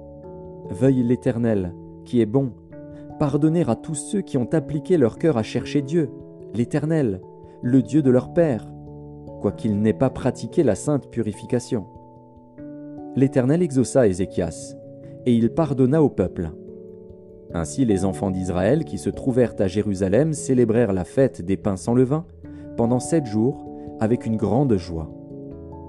Veuille 0.70 1.02
l'Éternel, 1.02 1.74
qui 2.04 2.20
est 2.20 2.26
bon, 2.26 2.52
pardonner 3.18 3.64
à 3.68 3.74
tous 3.74 3.94
ceux 3.94 4.20
qui 4.20 4.38
ont 4.38 4.48
appliqué 4.52 4.96
leur 4.96 5.18
cœur 5.18 5.36
à 5.36 5.42
chercher 5.42 5.82
Dieu, 5.82 6.10
l'Éternel, 6.54 7.20
le 7.62 7.82
Dieu 7.82 8.02
de 8.02 8.10
leur 8.10 8.32
Père, 8.32 8.70
quoiqu'ils 9.44 9.78
n'aient 9.78 9.92
pas 9.92 10.08
pratiqué 10.08 10.62
la 10.62 10.74
sainte 10.74 11.10
purification. 11.10 11.84
L'Éternel 13.14 13.60
exauça 13.60 14.08
Ézéchias, 14.08 14.74
et 15.26 15.34
il 15.34 15.50
pardonna 15.50 16.02
au 16.02 16.08
peuple. 16.08 16.50
Ainsi 17.52 17.84
les 17.84 18.06
enfants 18.06 18.30
d'Israël 18.30 18.86
qui 18.86 18.96
se 18.96 19.10
trouvèrent 19.10 19.52
à 19.58 19.66
Jérusalem 19.66 20.32
célébrèrent 20.32 20.94
la 20.94 21.04
fête 21.04 21.42
des 21.42 21.58
pains 21.58 21.76
sans 21.76 21.92
levain 21.92 22.24
pendant 22.78 23.00
sept 23.00 23.26
jours 23.26 23.66
avec 24.00 24.24
une 24.24 24.38
grande 24.38 24.78
joie. 24.78 25.12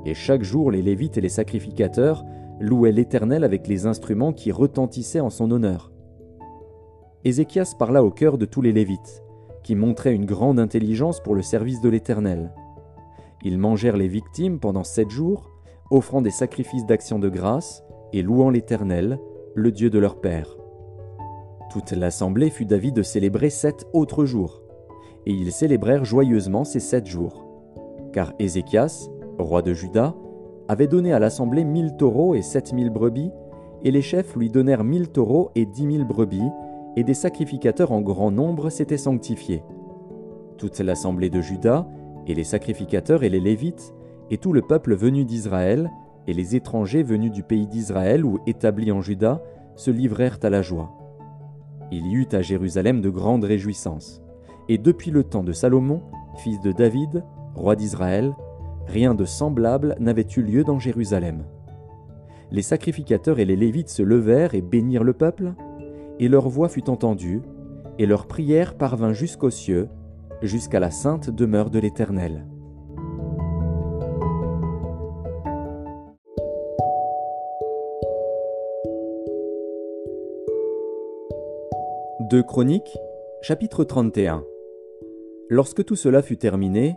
Et 0.06 0.16
chaque 0.16 0.44
jour 0.44 0.70
les 0.70 0.82
Lévites 0.82 1.18
et 1.18 1.22
les 1.22 1.30
sacrificateurs 1.30 2.26
louaient 2.60 2.92
l'Éternel 2.92 3.46
avec 3.46 3.70
les 3.70 3.86
instruments 3.86 4.34
qui 4.34 4.52
retentissaient 4.52 5.22
en 5.22 5.30
son 5.30 5.50
honneur. 5.52 5.94
Ézéchias 7.24 7.74
parla 7.80 8.04
au 8.04 8.12
cœur 8.12 8.38
de 8.38 8.44
tous 8.44 8.62
les 8.62 8.74
Lévites, 8.74 9.24
qui 9.64 9.76
montraient 9.76 10.14
une 10.14 10.26
grande 10.26 10.60
intelligence 10.60 11.24
pour 11.24 11.36
le 11.36 11.42
service 11.42 11.80
de 11.80 11.88
l'Éternel. 11.88 12.52
Ils 13.46 13.60
mangèrent 13.60 13.96
les 13.96 14.08
victimes 14.08 14.60
pendant 14.60 14.84
sept 14.84 15.12
jours, 15.12 15.52
offrant 15.92 16.24
des 16.24 16.32
sacrifices 16.32 16.88
d'action 16.88 17.20
de 17.20 17.30
grâce 17.30 17.84
et 18.12 18.24
louant 18.24 18.50
l'Éternel, 18.50 19.20
le 19.54 19.72
Dieu 19.72 19.92
de 19.92 20.00
leur 20.00 20.20
père. 20.20 20.58
Toute 21.70 21.92
l'assemblée 21.92 22.50
fut 22.50 22.66
d'avis 22.66 22.92
de 22.92 23.04
célébrer 23.04 23.52
sept 23.52 23.86
autres 23.94 24.26
jours, 24.26 24.64
et 25.28 25.32
ils 25.32 25.52
célébrèrent 25.52 26.06
joyeusement 26.06 26.64
ces 26.64 26.80
sept 26.80 27.06
jours. 27.06 27.46
Car 28.14 28.34
Ézéchias, 28.40 29.10
roi 29.38 29.62
de 29.62 29.74
Juda, 29.74 30.16
avait 30.68 30.88
donné 30.88 31.14
à 31.14 31.20
l'assemblée 31.20 31.66
mille 31.66 31.96
taureaux 31.98 32.34
et 32.34 32.42
sept 32.42 32.74
mille 32.74 32.90
brebis, 32.90 33.30
et 33.84 33.92
les 33.92 34.02
chefs 34.02 34.36
lui 34.36 34.50
donnèrent 34.50 34.84
mille 34.84 35.10
taureaux 35.10 35.52
et 35.54 35.68
dix 35.68 35.86
mille 35.86 36.08
brebis, 36.08 36.50
et 36.96 37.04
des 37.04 37.14
sacrificateurs 37.14 37.92
en 37.92 38.02
grand 38.02 38.32
nombre 38.32 38.72
s'étaient 38.72 38.98
sanctifiés. 38.98 39.62
Toute 40.58 40.80
l'assemblée 40.80 41.30
de 41.30 41.42
Juda, 41.42 41.88
et 42.28 42.34
les 42.34 42.44
sacrificateurs 42.44 43.24
et 43.24 43.30
les 43.30 43.40
Lévites, 43.40 43.94
et 44.32 44.38
tout 44.38 44.54
le 44.54 44.62
peuple 44.62 44.96
venu 44.96 45.26
d'Israël, 45.26 45.92
et 46.28 46.34
les 46.34 46.56
étrangers 46.56 47.04
venus 47.04 47.32
du 47.32 47.44
pays 47.44 47.68
d'Israël 47.68 48.26
ou 48.26 48.40
établis 48.48 48.92
en 48.92 49.02
Juda, 49.02 49.42
se 49.76 49.92
livrèrent 49.92 50.40
à 50.42 50.50
la 50.50 50.62
joie. 50.62 50.92
Il 51.92 52.08
y 52.08 52.16
eut 52.16 52.28
à 52.32 52.42
Jérusalem 52.42 53.02
de 53.02 53.10
grandes 53.10 53.44
réjouissances. 53.44 54.22
Et 54.70 54.78
depuis 54.80 55.12
le 55.12 55.24
temps 55.24 55.44
de 55.44 55.52
Salomon, 55.52 56.02
fils 56.38 56.60
de 56.62 56.72
David, 56.72 57.24
roi 57.54 57.76
d'Israël, 57.76 58.34
rien 58.88 59.14
de 59.14 59.26
semblable 59.26 59.96
n'avait 60.00 60.28
eu 60.36 60.42
lieu 60.42 60.64
dans 60.64 60.80
Jérusalem. 60.80 61.46
Les 62.52 62.64
sacrificateurs 62.64 63.40
et 63.40 63.46
les 63.46 63.56
Lévites 63.56 63.90
se 63.90 64.02
levèrent 64.02 64.56
et 64.56 64.62
bénirent 64.62 65.04
le 65.04 65.14
peuple, 65.14 65.54
et 66.20 66.28
leur 66.28 66.50
voix 66.50 66.70
fut 66.70 66.90
entendue, 66.90 67.42
et 68.00 68.06
leur 68.06 68.28
prière 68.28 68.76
parvint 68.76 69.14
jusqu'aux 69.14 69.50
cieux, 69.50 69.90
jusqu'à 70.42 70.80
la 70.80 70.92
sainte 70.92 71.30
demeure 71.30 71.70
de 71.70 71.80
l'Éternel. 71.80 72.46
Deux 82.30 82.44
Chroniques, 82.44 82.98
chapitre 83.42 83.84
31 83.84 84.44
Lorsque 85.50 85.86
tout 85.86 85.96
cela 85.96 86.22
fut 86.22 86.38
terminé, 86.38 86.96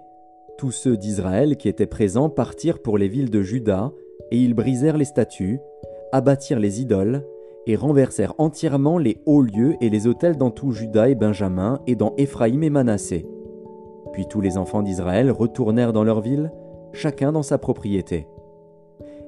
tous 0.56 0.70
ceux 0.70 0.96
d'Israël 0.96 1.56
qui 1.56 1.68
étaient 1.68 1.86
présents 1.86 2.30
partirent 2.30 2.80
pour 2.80 2.96
les 2.96 3.08
villes 3.08 3.30
de 3.30 3.42
Juda, 3.42 3.92
et 4.30 4.38
ils 4.38 4.54
brisèrent 4.54 4.96
les 4.96 5.04
statues, 5.04 5.60
abattirent 6.12 6.58
les 6.58 6.80
idoles, 6.80 7.24
et 7.68 7.76
renversèrent 7.76 8.34
entièrement 8.38 8.98
les 8.98 9.18
hauts 9.26 9.42
lieux 9.42 9.76
et 9.82 9.90
les 9.90 10.06
autels 10.06 10.38
dans 10.38 10.50
tout 10.50 10.72
Juda 10.72 11.10
et 11.10 11.14
Benjamin, 11.14 11.80
et 11.86 11.94
dans 11.94 12.14
Éphraïm 12.16 12.62
et 12.62 12.70
Manassé. 12.70 13.28
Puis 14.12 14.26
tous 14.26 14.40
les 14.40 14.56
enfants 14.56 14.82
d'Israël 14.82 15.30
retournèrent 15.30 15.92
dans 15.92 16.02
leur 16.02 16.22
ville, 16.22 16.50
chacun 16.92 17.30
dans 17.30 17.42
sa 17.42 17.58
propriété. 17.58 18.26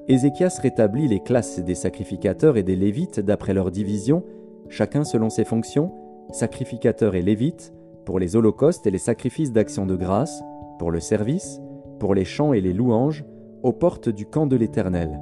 Ézéchias 0.07 0.59
rétablit 0.59 1.07
les 1.07 1.19
classes 1.19 1.59
des 1.59 1.75
sacrificateurs 1.75 2.57
et 2.57 2.63
des 2.63 2.75
lévites 2.75 3.19
d'après 3.19 3.53
leur 3.53 3.69
division, 3.69 4.23
chacun 4.69 5.03
selon 5.03 5.29
ses 5.29 5.45
fonctions, 5.45 5.93
sacrificateurs 6.31 7.13
et 7.13 7.21
lévites, 7.21 7.73
pour 8.05 8.17
les 8.17 8.35
holocaustes 8.35 8.87
et 8.87 8.91
les 8.91 8.97
sacrifices 8.97 9.51
d'action 9.51 9.85
de 9.85 9.95
grâce, 9.95 10.41
pour 10.79 10.89
le 10.89 10.99
service, 10.99 11.61
pour 11.99 12.15
les 12.15 12.25
chants 12.25 12.53
et 12.53 12.61
les 12.61 12.73
louanges, 12.73 13.23
aux 13.61 13.73
portes 13.73 14.09
du 14.09 14.25
camp 14.25 14.47
de 14.47 14.55
l'Éternel. 14.55 15.19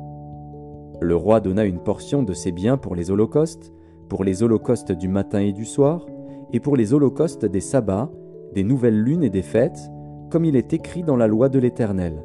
Le 1.01 1.15
roi 1.15 1.39
donna 1.39 1.63
une 1.63 1.79
portion 1.79 2.23
de 2.23 2.33
ses 2.33 2.51
biens 2.51 2.77
pour 2.77 2.93
les 2.93 3.09
holocaustes, 3.09 3.71
pour 4.09 4.23
les 4.23 4.43
holocaustes 4.43 4.91
du 4.91 5.07
matin 5.07 5.39
et 5.39 5.53
du 5.53 5.63
soir, 5.63 6.05
et 6.51 6.59
pour 6.59 6.75
les 6.75 6.93
holocaustes 6.93 7.45
des 7.45 7.61
sabbats, 7.61 8.11
des 8.53 8.63
nouvelles 8.63 9.01
lunes 9.01 9.23
et 9.23 9.29
des 9.29 9.41
fêtes, 9.41 9.79
comme 10.29 10.43
il 10.43 10.55
est 10.55 10.73
écrit 10.73 11.03
dans 11.03 11.15
la 11.15 11.27
loi 11.27 11.47
de 11.47 11.59
l'Éternel. 11.59 12.23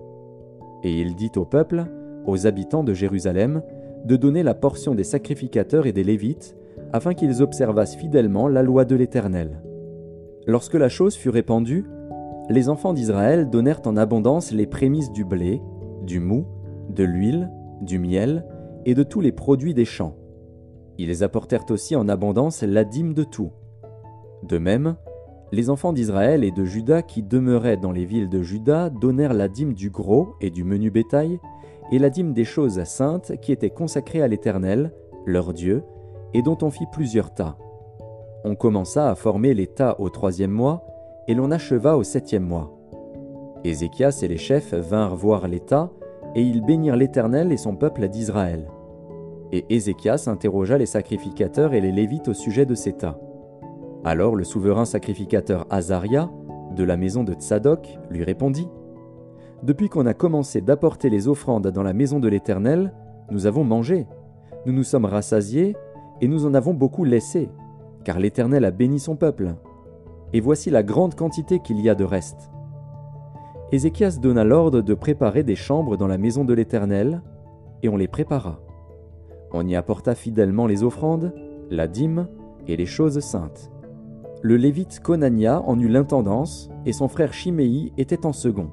Et 0.82 1.00
il 1.00 1.14
dit 1.14 1.30
au 1.36 1.44
peuple, 1.44 1.84
aux 2.26 2.46
habitants 2.46 2.82
de 2.82 2.94
Jérusalem, 2.94 3.62
de 4.04 4.16
donner 4.16 4.42
la 4.42 4.54
portion 4.54 4.94
des 4.94 5.04
sacrificateurs 5.04 5.86
et 5.86 5.92
des 5.92 6.04
Lévites, 6.04 6.56
afin 6.92 7.14
qu'ils 7.14 7.42
observassent 7.42 7.96
fidèlement 7.96 8.48
la 8.48 8.62
loi 8.62 8.84
de 8.84 8.96
l'Éternel. 8.96 9.62
Lorsque 10.46 10.74
la 10.74 10.88
chose 10.88 11.14
fut 11.14 11.30
répandue, 11.30 11.84
les 12.50 12.68
enfants 12.68 12.92
d'Israël 12.92 13.48
donnèrent 13.48 13.82
en 13.86 13.96
abondance 13.96 14.52
les 14.52 14.66
prémices 14.66 15.12
du 15.12 15.24
blé, 15.24 15.62
du 16.02 16.20
mou, 16.20 16.44
de 16.90 17.04
l'huile, 17.04 17.50
du 17.80 17.98
miel 17.98 18.44
et 18.84 18.94
de 18.94 19.02
tous 19.02 19.20
les 19.20 19.32
produits 19.32 19.74
des 19.74 19.84
champs. 19.84 20.16
Ils 20.98 21.24
apportèrent 21.24 21.70
aussi 21.70 21.96
en 21.96 22.08
abondance 22.08 22.62
la 22.62 22.84
dîme 22.84 23.14
de 23.14 23.24
tout. 23.24 23.50
De 24.42 24.58
même, 24.58 24.96
les 25.52 25.70
enfants 25.70 25.92
d'Israël 25.92 26.44
et 26.44 26.50
de 26.50 26.64
Juda 26.64 27.02
qui 27.02 27.22
demeuraient 27.22 27.76
dans 27.76 27.92
les 27.92 28.04
villes 28.04 28.28
de 28.28 28.42
Juda 28.42 28.90
donnèrent 28.90 29.34
la 29.34 29.48
dîme 29.48 29.74
du 29.74 29.90
gros 29.90 30.34
et 30.40 30.50
du 30.50 30.64
menu 30.64 30.90
bétail, 30.90 31.38
et 31.92 31.98
la 31.98 32.10
dîme 32.10 32.32
des 32.32 32.44
choses 32.44 32.82
saintes 32.84 33.32
qui 33.40 33.52
étaient 33.52 33.70
consacrées 33.70 34.22
à 34.22 34.28
l'Éternel, 34.28 34.92
leur 35.26 35.52
Dieu, 35.52 35.82
et 36.32 36.42
dont 36.42 36.58
on 36.62 36.70
fit 36.70 36.86
plusieurs 36.92 37.34
tas. 37.34 37.56
On 38.44 38.54
commença 38.54 39.10
à 39.10 39.14
former 39.14 39.54
les 39.54 39.66
tas 39.66 39.96
au 39.98 40.10
troisième 40.10 40.50
mois, 40.50 40.84
et 41.28 41.34
l'on 41.34 41.50
acheva 41.50 41.96
au 41.96 42.02
septième 42.02 42.44
mois. 42.44 42.76
Ézéchias 43.64 44.20
et 44.22 44.28
les 44.28 44.36
chefs 44.36 44.74
vinrent 44.74 45.16
voir 45.16 45.48
les 45.48 45.60
tas, 45.60 45.90
et 46.34 46.42
ils 46.42 46.62
bénirent 46.62 46.96
l'Éternel 46.96 47.52
et 47.52 47.56
son 47.56 47.76
peuple 47.76 48.08
d'Israël. 48.08 48.66
Et 49.52 49.64
Ézéchias 49.68 50.24
interrogea 50.26 50.78
les 50.78 50.86
sacrificateurs 50.86 51.74
et 51.74 51.80
les 51.80 51.92
Lévites 51.92 52.28
au 52.28 52.34
sujet 52.34 52.66
de 52.66 52.74
ces 52.74 52.94
tas. 52.94 53.18
Alors 54.04 54.36
le 54.36 54.44
souverain 54.44 54.84
sacrificateur 54.84 55.66
Azaria, 55.70 56.30
de 56.74 56.84
la 56.84 56.96
maison 56.96 57.24
de 57.24 57.34
Tsadok, 57.34 57.98
lui 58.10 58.24
répondit 58.24 58.68
Depuis 59.62 59.88
qu'on 59.88 60.06
a 60.06 60.14
commencé 60.14 60.60
d'apporter 60.60 61.08
les 61.08 61.28
offrandes 61.28 61.68
dans 61.68 61.82
la 61.82 61.92
maison 61.92 62.20
de 62.20 62.28
l'Éternel, 62.28 62.92
nous 63.30 63.46
avons 63.46 63.64
mangé, 63.64 64.06
nous 64.66 64.72
nous 64.72 64.82
sommes 64.82 65.04
rassasiés, 65.04 65.76
et 66.20 66.28
nous 66.28 66.46
en 66.46 66.54
avons 66.54 66.74
beaucoup 66.74 67.04
laissé 67.04 67.48
car 68.04 68.20
l'Éternel 68.20 68.64
a 68.64 68.70
béni 68.70 69.00
son 69.00 69.16
peuple. 69.16 69.56
Et 70.32 70.40
voici 70.40 70.70
la 70.70 70.82
grande 70.82 71.14
quantité 71.14 71.58
qu'il 71.58 71.80
y 71.80 71.88
a 71.88 71.94
de 71.94 72.04
reste. 72.04 72.50
Ézéchias 73.72 74.18
donna 74.20 74.44
l'ordre 74.44 74.82
de 74.82 74.94
préparer 74.94 75.42
des 75.42 75.56
chambres 75.56 75.96
dans 75.96 76.06
la 76.06 76.18
maison 76.18 76.44
de 76.44 76.54
l'Éternel, 76.54 77.22
et 77.82 77.88
on 77.88 77.96
les 77.96 78.08
prépara. 78.08 78.60
On 79.56 79.68
y 79.68 79.76
apporta 79.76 80.16
fidèlement 80.16 80.66
les 80.66 80.82
offrandes, 80.82 81.32
la 81.70 81.86
dîme 81.86 82.26
et 82.66 82.76
les 82.76 82.86
choses 82.86 83.20
saintes. 83.20 83.70
Le 84.42 84.56
lévite 84.56 84.98
Conania 84.98 85.62
en 85.62 85.78
eut 85.78 85.88
l'intendance, 85.88 86.70
et 86.84 86.92
son 86.92 87.06
frère 87.06 87.32
Chiméi 87.32 87.92
était 87.96 88.26
en 88.26 88.32
second. 88.32 88.70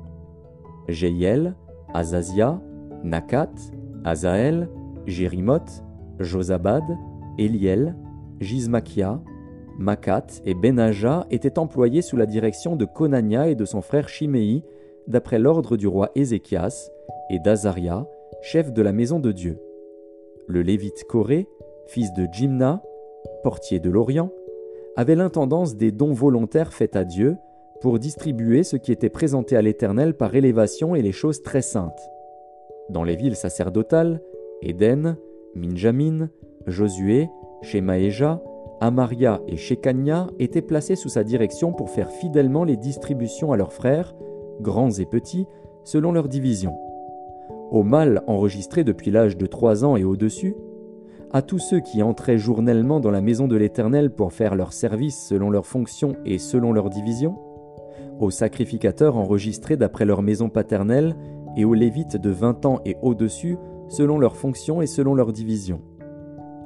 Jéiel, 0.88 1.54
Azazia, 1.94 2.60
Nakat, 3.04 3.52
Azaël, 4.04 4.70
Jérimoth, 5.06 5.84
Josabad, 6.20 6.84
Eliel, 7.38 7.96
Gizmakia, 8.40 9.22
Makat 9.78 10.42
et 10.46 10.56
Benaja 10.56 11.28
étaient 11.30 11.60
employés 11.60 12.02
sous 12.02 12.18
la 12.18 12.26
direction 12.26 12.76
de 12.76 12.86
Konania 12.86 13.50
et 13.50 13.56
de 13.56 13.66
son 13.66 13.84
frère 13.84 14.10
Chiméi, 14.10 14.64
d'après 15.08 15.38
l'ordre 15.38 15.78
du 15.78 15.86
roi 15.86 16.10
Ézéchias, 16.16 16.90
et 17.30 17.38
d'Azaria, 17.38 18.08
chef 18.42 18.74
de 18.74 18.82
la 18.82 18.94
maison 18.94 19.20
de 19.20 19.32
Dieu. 19.32 19.60
Le 20.52 20.64
lévite 20.64 21.06
Corée, 21.06 21.48
fils 21.88 22.12
de 22.12 22.28
Jimna, 22.30 22.84
portier 23.42 23.80
de 23.80 23.90
l'Orient, 23.90 24.32
avait 24.98 25.16
l'intendance 25.16 25.78
des 25.78 25.94
dons 25.94 26.12
volontaires 26.12 26.74
faits 26.74 26.98
à 26.98 27.06
Dieu 27.06 27.38
pour 27.80 28.00
distribuer 28.00 28.64
ce 28.64 28.76
qui 28.76 28.92
était 28.92 29.08
présenté 29.08 29.56
à 29.56 29.62
l'Éternel 29.62 30.14
par 30.14 30.36
élévation 30.36 30.94
et 30.94 31.02
les 31.02 31.14
choses 31.14 31.42
très 31.42 31.62
saintes. 31.62 32.02
Dans 32.90 33.06
les 33.06 33.16
villes 33.16 33.38
sacerdotales, 33.38 34.22
Éden, 34.62 35.16
Minjamin, 35.56 36.30
Josué 36.68 37.30
Shemaéja, 37.62 38.44
Amaria 38.82 39.40
et 39.48 39.56
Shekania 39.56 40.28
étaient 40.38 40.62
placés 40.62 40.98
sous 40.98 41.08
sa 41.08 41.24
direction 41.24 41.72
pour 41.72 41.90
faire 41.90 42.12
fidèlement 42.12 42.66
les 42.66 42.76
distributions 42.76 43.54
à 43.54 43.58
leurs 43.58 43.72
frères, 43.72 44.14
grands 44.60 44.92
et 44.92 45.06
petits, 45.06 45.48
selon 45.86 46.12
leur 46.12 46.28
division. 46.28 46.76
Aux 47.72 47.84
mâles 47.84 48.22
enregistrés 48.28 48.84
depuis 48.84 49.10
l'âge 49.12 49.38
de 49.38 49.46
trois 49.46 49.84
ans 49.86 49.96
et 49.96 50.04
au-dessus, 50.04 50.56
à 51.32 51.42
tous 51.42 51.60
ceux 51.60 51.80
qui 51.80 52.04
entraient 52.04 52.38
journellement 52.38 53.00
dans 53.00 53.12
la 53.12 53.22
maison 53.22 53.48
de 53.48 53.56
l'Éternel 53.56 54.12
pour 54.12 54.34
faire 54.34 54.56
leur 54.56 54.74
service 54.74 55.18
selon 55.18 55.50
leurs 55.50 55.66
fonctions 55.66 56.18
et 56.26 56.38
selon 56.38 56.74
leur 56.74 56.90
division, 56.90 57.40
aux 58.20 58.30
sacrificateurs 58.30 59.18
enregistrés 59.18 59.78
d'après 59.78 60.06
leur 60.06 60.22
maison 60.22 60.50
paternelle 60.50 61.16
et 61.56 61.64
aux 61.64 61.74
lévites 61.74 62.18
de 62.18 62.30
vingt 62.30 62.66
ans 62.66 62.82
et 62.86 62.98
au-dessus 63.02 63.58
selon 63.88 64.20
leurs 64.20 64.36
fonctions 64.36 64.82
et 64.82 64.88
selon 64.88 65.16
leur 65.16 65.32
division, 65.32 65.82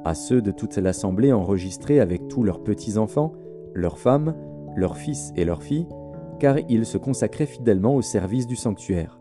à 0.04 0.14
ceux 0.14 0.42
de 0.42 0.50
toute 0.50 0.76
l'assemblée 0.76 1.32
enregistrés 1.32 2.00
avec 2.00 2.26
tous 2.26 2.42
leurs 2.42 2.64
petits-enfants, 2.64 3.32
leurs 3.74 3.98
femmes, 3.98 4.34
leurs 4.74 4.96
fils 4.96 5.32
et 5.36 5.44
leurs 5.44 5.62
filles, 5.62 5.88
car 6.40 6.58
ils 6.68 6.84
se 6.84 6.98
consacraient 6.98 7.46
fidèlement 7.46 7.94
au 7.94 8.02
service 8.02 8.46
du 8.48 8.56
sanctuaire. 8.56 9.15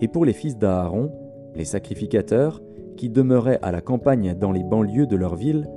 Et 0.00 0.08
pour 0.08 0.24
les 0.24 0.32
fils 0.32 0.58
d'Aaron, 0.58 1.12
les 1.54 1.64
sacrificateurs, 1.64 2.60
qui 2.96 3.10
demeuraient 3.10 3.58
à 3.62 3.72
la 3.72 3.80
campagne 3.80 4.34
dans 4.34 4.52
les 4.52 4.62
banlieues 4.62 5.06
de 5.06 5.16
leur 5.16 5.36
ville, 5.36 5.68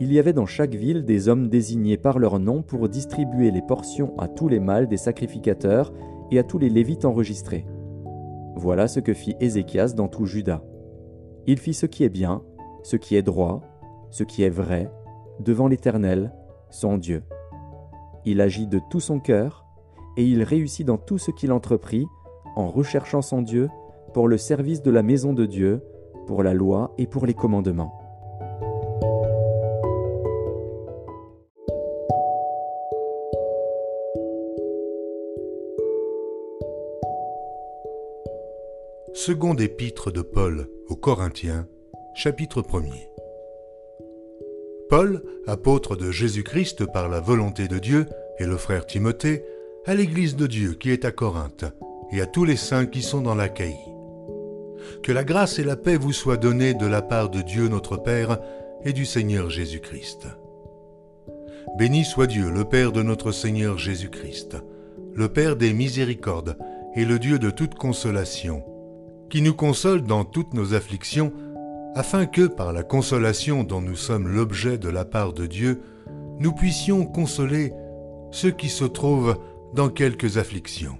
il 0.00 0.12
y 0.12 0.18
avait 0.18 0.32
dans 0.32 0.46
chaque 0.46 0.74
ville 0.74 1.04
des 1.04 1.28
hommes 1.28 1.48
désignés 1.48 1.96
par 1.96 2.18
leur 2.18 2.38
nom 2.38 2.62
pour 2.62 2.88
distribuer 2.88 3.50
les 3.50 3.62
portions 3.62 4.18
à 4.18 4.26
tous 4.26 4.48
les 4.48 4.58
mâles 4.58 4.88
des 4.88 4.96
sacrificateurs 4.96 5.92
et 6.30 6.38
à 6.38 6.42
tous 6.42 6.58
les 6.58 6.70
lévites 6.70 7.04
enregistrés. 7.04 7.66
Voilà 8.56 8.88
ce 8.88 9.00
que 9.00 9.14
fit 9.14 9.36
Ézéchias 9.40 9.94
dans 9.94 10.08
tout 10.08 10.26
Juda. 10.26 10.62
Il 11.46 11.58
fit 11.58 11.74
ce 11.74 11.86
qui 11.86 12.04
est 12.04 12.08
bien, 12.08 12.42
ce 12.82 12.96
qui 12.96 13.16
est 13.16 13.22
droit, 13.22 13.62
ce 14.10 14.24
qui 14.24 14.42
est 14.42 14.50
vrai, 14.50 14.90
devant 15.40 15.68
l'Éternel, 15.68 16.32
son 16.70 16.98
Dieu. 16.98 17.22
Il 18.24 18.40
agit 18.40 18.66
de 18.66 18.80
tout 18.90 19.00
son 19.00 19.20
cœur, 19.20 19.66
et 20.16 20.24
il 20.24 20.42
réussit 20.42 20.86
dans 20.86 20.98
tout 20.98 21.18
ce 21.18 21.30
qu'il 21.30 21.52
entreprit, 21.52 22.06
en 22.56 22.68
recherchant 22.68 23.22
son 23.22 23.42
Dieu, 23.42 23.68
pour 24.12 24.28
le 24.28 24.36
service 24.36 24.82
de 24.82 24.90
la 24.90 25.02
maison 25.02 25.32
de 25.32 25.46
Dieu, 25.46 25.82
pour 26.26 26.42
la 26.42 26.54
loi 26.54 26.92
et 26.98 27.06
pour 27.06 27.26
les 27.26 27.34
commandements. 27.34 27.92
Seconde 39.14 39.60
épître 39.60 40.10
de 40.10 40.20
Paul 40.22 40.68
aux 40.88 40.96
Corinthiens, 40.96 41.68
chapitre 42.14 42.60
1er. 42.62 43.08
Paul, 44.88 45.22
apôtre 45.46 45.96
de 45.96 46.10
Jésus-Christ 46.10 46.86
par 46.86 47.08
la 47.08 47.20
volonté 47.20 47.68
de 47.68 47.78
Dieu, 47.78 48.06
et 48.38 48.46
le 48.46 48.56
frère 48.56 48.84
Timothée, 48.84 49.44
à 49.86 49.94
l'Église 49.94 50.34
de 50.34 50.46
Dieu 50.46 50.74
qui 50.74 50.90
est 50.90 51.04
à 51.04 51.12
Corinthe, 51.12 51.64
et 52.12 52.20
à 52.20 52.26
tous 52.26 52.44
les 52.44 52.56
saints 52.56 52.86
qui 52.86 53.02
sont 53.02 53.22
dans 53.22 53.34
l'Achaïe. 53.34 53.78
Que 55.02 55.12
la 55.12 55.24
grâce 55.24 55.58
et 55.58 55.64
la 55.64 55.76
paix 55.76 55.96
vous 55.96 56.12
soient 56.12 56.36
données 56.36 56.74
de 56.74 56.86
la 56.86 57.02
part 57.02 57.30
de 57.30 57.40
Dieu 57.40 57.68
notre 57.68 57.96
Père 57.96 58.38
et 58.84 58.92
du 58.92 59.06
Seigneur 59.06 59.48
Jésus-Christ. 59.48 60.26
Béni 61.78 62.04
soit 62.04 62.26
Dieu, 62.26 62.50
le 62.50 62.64
Père 62.64 62.92
de 62.92 63.02
notre 63.02 63.32
Seigneur 63.32 63.78
Jésus-Christ, 63.78 64.56
le 65.14 65.28
Père 65.28 65.56
des 65.56 65.72
miséricordes 65.72 66.56
et 66.94 67.04
le 67.04 67.18
Dieu 67.18 67.38
de 67.38 67.50
toute 67.50 67.74
consolation, 67.74 68.62
qui 69.30 69.40
nous 69.40 69.54
console 69.54 70.02
dans 70.02 70.24
toutes 70.24 70.52
nos 70.52 70.74
afflictions, 70.74 71.32
afin 71.94 72.26
que, 72.26 72.46
par 72.46 72.72
la 72.72 72.82
consolation 72.82 73.64
dont 73.64 73.80
nous 73.80 73.96
sommes 73.96 74.28
l'objet 74.28 74.76
de 74.76 74.88
la 74.88 75.04
part 75.04 75.32
de 75.32 75.46
Dieu, 75.46 75.80
nous 76.38 76.52
puissions 76.52 77.06
consoler 77.06 77.72
ceux 78.30 78.50
qui 78.50 78.68
se 78.68 78.84
trouvent 78.84 79.38
dans 79.74 79.88
quelques 79.88 80.36
afflictions. 80.36 80.98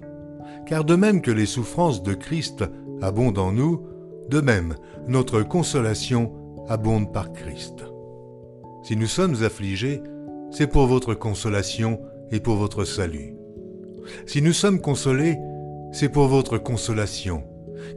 Car 0.73 0.83
de 0.83 0.95
même 0.95 1.21
que 1.21 1.29
les 1.29 1.45
souffrances 1.45 2.01
de 2.01 2.15
Christ 2.15 2.63
abonde 2.99 3.37
en 3.37 3.51
nous, 3.51 3.85
de 4.31 4.41
même 4.41 4.73
notre 5.07 5.43
consolation 5.43 6.33
abonde 6.67 7.13
par 7.13 7.31
Christ. 7.31 7.85
Si 8.81 8.95
nous 8.95 9.05
sommes 9.05 9.43
affligés, 9.43 10.01
c'est 10.49 10.65
pour 10.65 10.87
votre 10.87 11.13
consolation 11.13 12.01
et 12.31 12.39
pour 12.39 12.55
votre 12.55 12.85
salut. 12.85 13.35
Si 14.25 14.41
nous 14.41 14.51
sommes 14.51 14.81
consolés, 14.81 15.37
c'est 15.91 16.09
pour 16.09 16.25
votre 16.25 16.57
consolation, 16.57 17.43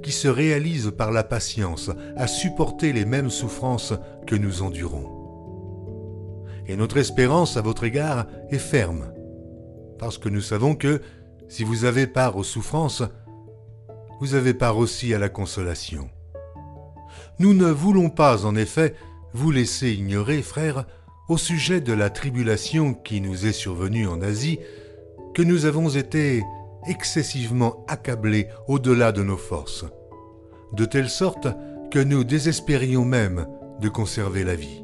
qui 0.03 0.13
se 0.13 0.29
réalise 0.29 0.93
par 0.95 1.13
la 1.13 1.25
patience 1.25 1.91
à 2.15 2.27
supporter 2.27 2.93
les 2.93 3.07
mêmes 3.07 3.31
souffrances 3.31 3.95
que 4.27 4.37
nous 4.37 4.61
endurons. 4.61 5.09
Et 6.67 6.77
notre 6.77 6.99
espérance 6.99 7.57
à 7.57 7.63
votre 7.63 7.85
égard 7.85 8.27
est 8.51 8.59
ferme, 8.59 9.15
parce 9.99 10.19
que 10.19 10.29
nous 10.29 10.43
savons 10.43 10.75
que, 10.75 11.01
si 11.49 11.65
vous 11.65 11.85
avez 11.85 12.07
part 12.07 12.37
aux 12.37 12.45
souffrances, 12.45 13.03
vous 14.21 14.35
avez 14.35 14.55
part 14.55 14.79
aussi 14.79 15.15
à 15.15 15.19
la 15.19 15.29
consolation. 15.29 16.09
Nous 17.39 17.55
ne 17.55 17.71
voulons 17.71 18.09
pas, 18.09 18.47
en 18.47 18.57
effet, 18.57 18.95
vous 19.35 19.51
laisser 19.51 19.93
ignorer, 19.93 20.43
frères, 20.43 20.87
au 21.29 21.37
sujet 21.37 21.81
de 21.81 21.93
la 21.93 22.09
tribulation 22.09 22.95
qui 22.95 23.21
nous 23.21 23.47
est 23.47 23.53
survenue 23.53 24.07
en 24.07 24.23
Asie, 24.23 24.59
que 25.35 25.43
nous 25.43 25.67
avons 25.67 25.89
été 25.89 26.43
excessivement 26.87 27.85
accablés 27.89 28.49
au-delà 28.69 29.13
de 29.13 29.23
nos 29.23 29.37
forces, 29.37 29.85
de 30.73 30.85
telle 30.85 31.11
sorte 31.11 31.49
que 31.91 31.99
nous 31.99 32.25
désespérions 32.25 33.05
même 33.05 33.47
de 33.81 33.89
conserver 33.89 34.45
la 34.45 34.55
vie. 34.55 34.83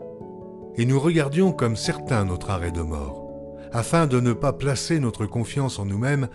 Et 0.77 0.85
nous 0.85 0.98
regardions 0.98 1.53
comme 1.53 1.77
certains 1.77 2.25
notre 2.25 2.51
arrêt 2.51 2.72
de 2.72 2.83
mort, 2.83 3.25
afin 3.72 4.07
de 4.07 4.20
ne 4.20 4.33
pas 4.33 4.53
placer 4.53 5.01
notre 5.01 5.27
confiance 5.27 5.79
en 5.79 5.87
nous-mêmes, 5.87 6.29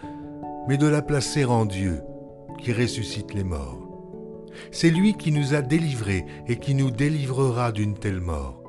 mais 0.67 0.77
de 0.77 0.87
la 0.87 1.01
placer 1.01 1.45
en 1.45 1.65
Dieu, 1.65 2.01
qui 2.59 2.73
ressuscite 2.73 3.33
les 3.33 3.43
morts. 3.43 3.87
C'est 4.71 4.89
lui 4.89 5.13
qui 5.13 5.31
nous 5.31 5.53
a 5.53 5.61
délivrés 5.61 6.25
et 6.47 6.57
qui 6.57 6.73
nous 6.73 6.91
délivrera 6.91 7.71
d'une 7.71 7.93
telle 7.93 8.21
mort. 8.21 8.63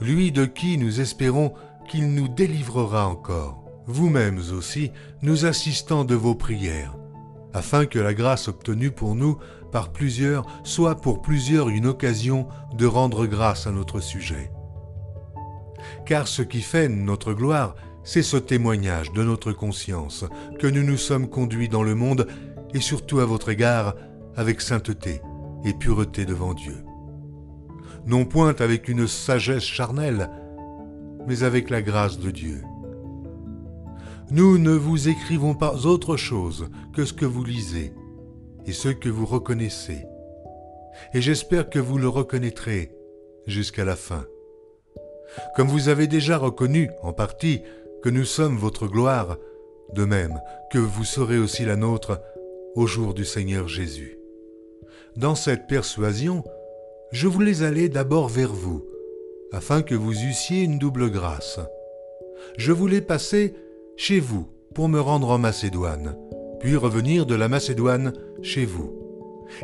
Lui 0.00 0.32
de 0.32 0.44
qui 0.44 0.78
nous 0.78 1.00
espérons 1.00 1.52
qu'il 1.88 2.12
nous 2.14 2.28
délivrera 2.28 3.08
encore. 3.08 3.62
Vous-mêmes 3.86 4.40
aussi, 4.56 4.90
nous 5.22 5.44
assistants 5.44 6.04
de 6.04 6.14
vos 6.14 6.34
prières, 6.34 6.96
afin 7.52 7.86
que 7.86 7.98
la 7.98 8.14
grâce 8.14 8.48
obtenue 8.48 8.90
pour 8.90 9.14
nous 9.14 9.38
par 9.70 9.90
plusieurs 9.92 10.44
soit 10.64 10.96
pour 10.96 11.22
plusieurs 11.22 11.68
une 11.68 11.86
occasion 11.86 12.48
de 12.74 12.86
rendre 12.86 13.26
grâce 13.26 13.66
à 13.66 13.72
notre 13.72 14.00
sujet. 14.00 14.50
Car 16.04 16.26
ce 16.26 16.42
qui 16.42 16.62
fait 16.62 16.88
notre 16.88 17.32
gloire, 17.32 17.76
c'est 18.06 18.22
ce 18.22 18.36
témoignage 18.36 19.12
de 19.12 19.24
notre 19.24 19.52
conscience 19.52 20.24
que 20.60 20.68
nous 20.68 20.84
nous 20.84 20.96
sommes 20.96 21.28
conduits 21.28 21.68
dans 21.68 21.82
le 21.82 21.96
monde 21.96 22.28
et 22.72 22.80
surtout 22.80 23.18
à 23.18 23.26
votre 23.26 23.48
égard 23.48 23.96
avec 24.36 24.60
sainteté 24.60 25.20
et 25.64 25.74
pureté 25.74 26.24
devant 26.24 26.54
Dieu. 26.54 26.76
Non 28.06 28.24
point 28.24 28.54
avec 28.60 28.88
une 28.88 29.08
sagesse 29.08 29.64
charnelle, 29.64 30.30
mais 31.26 31.42
avec 31.42 31.68
la 31.68 31.82
grâce 31.82 32.20
de 32.20 32.30
Dieu. 32.30 32.62
Nous 34.30 34.56
ne 34.58 34.70
vous 34.70 35.08
écrivons 35.08 35.54
pas 35.54 35.84
autre 35.84 36.16
chose 36.16 36.68
que 36.94 37.04
ce 37.04 37.12
que 37.12 37.26
vous 37.26 37.42
lisez 37.42 37.92
et 38.66 38.72
ce 38.72 38.88
que 38.88 39.08
vous 39.08 39.26
reconnaissez. 39.26 40.06
Et 41.12 41.20
j'espère 41.20 41.68
que 41.70 41.80
vous 41.80 41.98
le 41.98 42.08
reconnaîtrez 42.08 42.92
jusqu'à 43.48 43.84
la 43.84 43.96
fin. 43.96 44.24
Comme 45.56 45.66
vous 45.66 45.88
avez 45.88 46.06
déjà 46.06 46.38
reconnu, 46.38 46.90
en 47.02 47.12
partie, 47.12 47.62
que 48.06 48.10
nous 48.12 48.24
sommes 48.24 48.56
votre 48.56 48.86
gloire, 48.86 49.36
de 49.92 50.04
même 50.04 50.40
que 50.70 50.78
vous 50.78 51.02
serez 51.02 51.38
aussi 51.38 51.64
la 51.64 51.74
nôtre 51.74 52.20
au 52.76 52.86
jour 52.86 53.14
du 53.14 53.24
Seigneur 53.24 53.66
Jésus. 53.66 54.16
Dans 55.16 55.34
cette 55.34 55.66
persuasion, 55.66 56.44
je 57.10 57.26
voulais 57.26 57.64
aller 57.64 57.88
d'abord 57.88 58.28
vers 58.28 58.52
vous, 58.52 58.86
afin 59.50 59.82
que 59.82 59.96
vous 59.96 60.12
eussiez 60.12 60.62
une 60.62 60.78
double 60.78 61.10
grâce. 61.10 61.58
Je 62.56 62.70
voulais 62.70 63.00
passer 63.00 63.54
chez 63.96 64.20
vous 64.20 64.46
pour 64.72 64.88
me 64.88 65.00
rendre 65.00 65.30
en 65.30 65.38
Macédoine, 65.38 66.16
puis 66.60 66.76
revenir 66.76 67.26
de 67.26 67.34
la 67.34 67.48
Macédoine 67.48 68.12
chez 68.40 68.66
vous, 68.66 68.94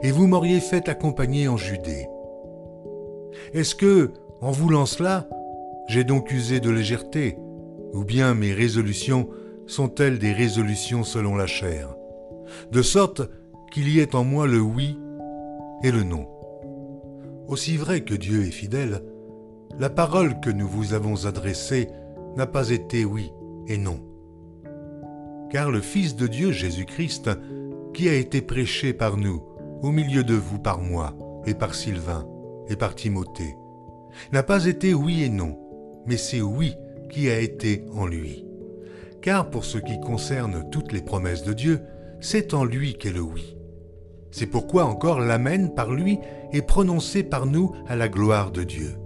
et 0.02 0.11
vous 0.11 0.26
m'auriez 0.26 0.59
fait 0.59 0.88
accompagner 0.88 1.46
en 1.46 1.57
Judée. 1.57 2.09
Est-ce 3.55 3.76
que, 3.76 4.11
en 4.40 4.50
voulant 4.50 4.87
cela, 4.87 5.28
j'ai 5.87 6.02
donc 6.02 6.33
usé 6.33 6.59
de 6.59 6.70
légèreté, 6.70 7.38
ou 7.92 8.05
bien 8.05 8.35
mes 8.35 8.52
résolutions 8.52 9.28
sont-elles 9.66 10.18
des 10.18 10.33
résolutions 10.33 11.05
selon 11.05 11.37
la 11.37 11.46
chair? 11.46 11.94
De 12.70 12.83
sorte 12.83 13.22
qu'il 13.70 13.88
y 13.88 14.00
ait 14.00 14.14
en 14.14 14.24
moi 14.24 14.46
le 14.46 14.61
oui 14.61 14.98
et 15.83 15.90
le 15.90 16.02
non. 16.02 16.28
Aussi 17.48 17.76
vrai 17.76 18.02
que 18.02 18.14
Dieu 18.14 18.44
est 18.44 18.50
fidèle, 18.50 19.02
la 19.78 19.90
parole 19.90 20.40
que 20.40 20.50
nous 20.50 20.68
vous 20.68 20.94
avons 20.94 21.26
adressée 21.26 21.88
n'a 22.37 22.46
pas 22.46 22.70
été 22.70 23.05
oui 23.05 23.33
et 23.66 23.78
non. 23.78 24.00
Car 25.50 25.70
le 25.70 25.81
Fils 25.81 26.16
de 26.16 26.26
Dieu 26.26 26.52
Jésus-Christ, 26.52 27.31
qui 27.92 28.09
a 28.09 28.14
été 28.14 28.40
prêché 28.40 28.92
par 28.92 29.16
nous, 29.16 29.42
au 29.83 29.90
milieu 29.90 30.24
de 30.24 30.35
vous 30.35 30.59
par 30.59 30.81
moi, 30.81 31.14
et 31.46 31.55
par 31.55 31.74
Sylvain, 31.74 32.26
et 32.68 32.76
par 32.76 32.94
Timothée, 32.94 33.57
n'a 34.33 34.42
pas 34.42 34.66
été 34.66 34.94
oui 34.94 35.22
et 35.22 35.28
non, 35.28 35.59
mais 36.07 36.16
c'est 36.16 36.40
oui 36.40 36.74
qui 37.12 37.31
a 37.31 37.38
été 37.38 37.85
en 37.92 38.07
lui. 38.07 38.44
Car 39.20 39.51
pour 39.51 39.64
ce 39.64 39.79
qui 39.79 40.01
concerne 40.01 40.68
toutes 40.70 40.92
les 40.92 41.03
promesses 41.03 41.44
de 41.44 41.53
Dieu, 41.53 41.81
c'est 42.20 42.55
en 42.55 42.64
lui 42.64 42.94
qu'est 42.94 43.12
le 43.12 43.20
oui. 43.20 43.57
C'est 44.31 44.46
pourquoi 44.46 44.87
encore 44.87 45.20
l'Amen 45.20 45.75
par 45.75 45.92
lui 45.92 46.18
est 46.53 46.62
prononcé 46.62 47.22
par 47.22 47.46
nous 47.46 47.72
à 47.87 47.94
la 47.94 48.09
gloire 48.09 48.51
de 48.51 48.64
Dieu. 48.64 48.96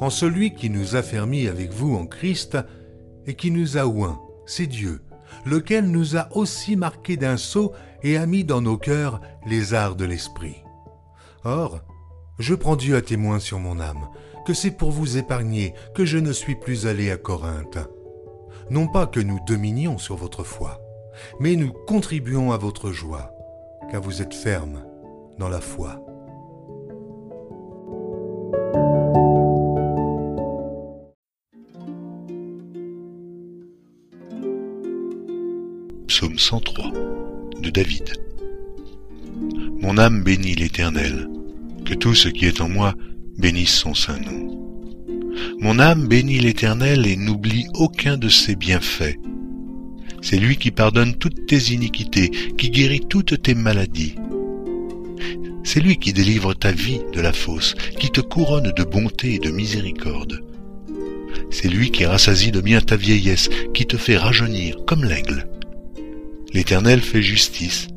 En 0.00 0.10
celui 0.10 0.54
qui 0.54 0.70
nous 0.70 0.96
a 0.96 1.02
fermis 1.02 1.46
avec 1.46 1.72
vous 1.72 1.94
en 1.94 2.04
Christ 2.04 2.58
et 3.26 3.34
qui 3.34 3.50
nous 3.50 3.78
a 3.78 3.86
oints, 3.86 4.20
c'est 4.44 4.66
Dieu, 4.66 5.00
lequel 5.46 5.90
nous 5.90 6.16
a 6.16 6.28
aussi 6.36 6.76
marqués 6.76 7.16
d'un 7.16 7.36
sceau 7.36 7.72
et 8.02 8.16
a 8.16 8.26
mis 8.26 8.44
dans 8.44 8.60
nos 8.60 8.76
cœurs 8.76 9.20
les 9.46 9.72
arts 9.72 9.96
de 9.96 10.04
l'esprit. 10.04 10.56
Or, 11.44 11.80
je 12.38 12.54
prends 12.54 12.76
Dieu 12.76 12.96
à 12.96 13.02
témoin 13.02 13.38
sur 13.38 13.58
mon 13.58 13.80
âme, 13.80 14.08
que 14.46 14.54
c'est 14.54 14.70
pour 14.70 14.90
vous 14.90 15.18
épargner 15.18 15.74
que 15.94 16.04
je 16.04 16.18
ne 16.18 16.32
suis 16.32 16.54
plus 16.56 16.86
allé 16.86 17.10
à 17.10 17.16
Corinthe. 17.16 17.78
Non 18.70 18.86
pas 18.86 19.06
que 19.06 19.20
nous 19.20 19.38
dominions 19.46 19.98
sur 19.98 20.16
votre 20.16 20.44
foi, 20.44 20.80
mais 21.40 21.56
nous 21.56 21.72
contribuons 21.72 22.52
à 22.52 22.56
votre 22.56 22.92
joie 22.92 23.32
car 23.90 24.02
vous 24.02 24.22
êtes 24.22 24.34
ferme 24.34 24.84
dans 25.38 25.48
la 25.48 25.60
foi. 25.60 26.04
Psaume 36.06 36.38
103 36.38 36.90
de 37.62 37.70
David. 37.70 38.12
Mon 39.80 39.96
âme 39.98 40.22
bénit 40.22 40.56
l'Éternel, 40.56 41.28
que 41.88 41.94
tout 41.94 42.14
ce 42.14 42.28
qui 42.28 42.44
est 42.44 42.60
en 42.60 42.68
moi 42.68 42.94
bénisse 43.38 43.74
son 43.74 43.94
saint 43.94 44.18
nom. 44.18 44.84
Mon 45.60 45.78
âme 45.78 46.06
bénit 46.06 46.38
l'Éternel 46.38 47.06
et 47.06 47.16
n'oublie 47.16 47.66
aucun 47.74 48.18
de 48.18 48.28
ses 48.28 48.56
bienfaits. 48.56 49.16
C'est 50.20 50.36
lui 50.36 50.58
qui 50.58 50.70
pardonne 50.70 51.14
toutes 51.14 51.46
tes 51.46 51.72
iniquités, 51.72 52.30
qui 52.58 52.68
guérit 52.68 53.00
toutes 53.08 53.40
tes 53.40 53.54
maladies. 53.54 54.16
C'est 55.64 55.80
lui 55.80 55.96
qui 55.96 56.12
délivre 56.12 56.52
ta 56.52 56.72
vie 56.72 57.00
de 57.14 57.22
la 57.22 57.32
fosse, 57.32 57.74
qui 57.98 58.10
te 58.10 58.20
couronne 58.20 58.72
de 58.76 58.84
bonté 58.84 59.34
et 59.34 59.38
de 59.38 59.50
miséricorde. 59.50 60.44
C'est 61.50 61.68
lui 61.68 61.90
qui 61.90 62.04
rassasie 62.04 62.52
de 62.52 62.60
bien 62.60 62.82
ta 62.82 62.96
vieillesse, 62.96 63.48
qui 63.72 63.86
te 63.86 63.96
fait 63.96 64.18
rajeunir 64.18 64.76
comme 64.86 65.04
l'aigle. 65.04 65.48
L'Éternel 66.52 67.00
fait 67.00 67.22
justice. 67.22 67.88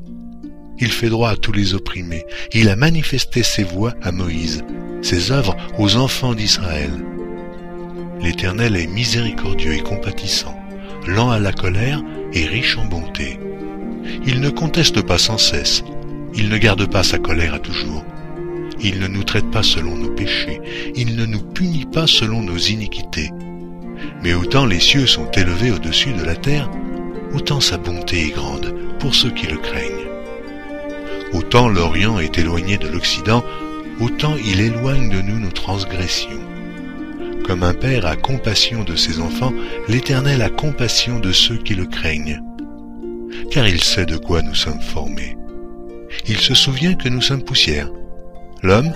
Il 0.82 0.92
fait 0.92 1.10
droit 1.10 1.30
à 1.30 1.36
tous 1.38 1.52
les 1.52 1.74
opprimés. 1.74 2.26
Il 2.54 2.68
a 2.70 2.76
manifesté 2.76 3.44
ses 3.44 3.64
voies 3.64 3.94
à 4.02 4.12
Moïse, 4.12 4.64
ses 5.02 5.32
œuvres 5.32 5.56
aux 5.78 5.96
enfants 5.96 6.34
d'Israël. 6.34 6.92
L'Éternel 8.20 8.76
est 8.76 8.88
miséricordieux 8.88 9.74
et 9.74 9.82
compatissant 9.82 10.58
lent 11.08 11.32
à 11.32 11.40
la 11.40 11.52
colère 11.52 12.02
et 12.34 12.46
riche 12.46 12.78
en 12.78 12.86
bonté. 12.86 13.40
Il 14.26 14.40
ne 14.40 14.50
conteste 14.50 15.02
pas 15.02 15.18
sans 15.18 15.38
cesse, 15.38 15.84
il 16.36 16.50
ne 16.50 16.58
garde 16.58 16.90
pas 16.90 17.04
sa 17.04 17.18
colère 17.18 17.56
à 17.56 17.60
toujours. 17.60 18.04
Il 18.84 19.00
ne 19.00 19.08
nous 19.08 19.24
traite 19.24 19.50
pas 19.52 19.64
selon 19.64 19.96
nos 19.96 20.10
péchés, 20.10 20.60
il 20.96 21.16
ne 21.16 21.26
nous 21.26 21.42
punit 21.42 21.86
pas 21.86 22.08
selon 22.08 22.42
nos 22.42 22.58
iniquités. 22.58 23.30
Mais 24.24 24.34
autant 24.34 24.66
les 24.66 24.80
cieux 24.80 25.08
sont 25.08 25.30
élevés 25.32 25.72
au-dessus 25.72 26.14
de 26.14 26.24
la 26.24 26.36
terre, 26.36 26.70
autant 27.34 27.60
sa 27.60 27.78
bonté 27.78 28.28
est 28.28 28.32
grande 28.32 28.74
pour 29.00 29.14
ceux 29.14 29.32
qui 29.32 29.48
le 29.48 29.58
craignent. 29.58 30.01
Autant 31.34 31.70
l'Orient 31.70 32.20
est 32.20 32.38
éloigné 32.38 32.78
de 32.78 32.88
l'Occident, 32.88 33.44
autant 34.00 34.36
il 34.44 34.60
éloigne 34.60 35.10
de 35.10 35.22
nous 35.22 35.40
nos 35.40 35.52
transgressions. 35.52 36.42
Comme 37.46 37.64
un 37.64 37.74
père 37.74 38.06
a 38.06 38.16
compassion 38.16 38.84
de 38.84 38.96
ses 38.96 39.20
enfants, 39.20 39.54
l'Éternel 39.88 40.42
a 40.42 40.50
compassion 40.50 41.20
de 41.20 41.32
ceux 41.32 41.58
qui 41.58 41.74
le 41.74 41.86
craignent. 41.86 42.42
Car 43.50 43.68
il 43.68 43.82
sait 43.82 44.06
de 44.06 44.18
quoi 44.18 44.42
nous 44.42 44.56
sommes 44.56 44.82
formés. 44.82 45.38
Il 46.28 46.38
se 46.38 46.54
souvient 46.54 46.96
que 46.96 47.10
nous 47.10 47.22
sommes 47.22 47.44
poussière. 47.44 47.90
L'homme, 48.62 48.94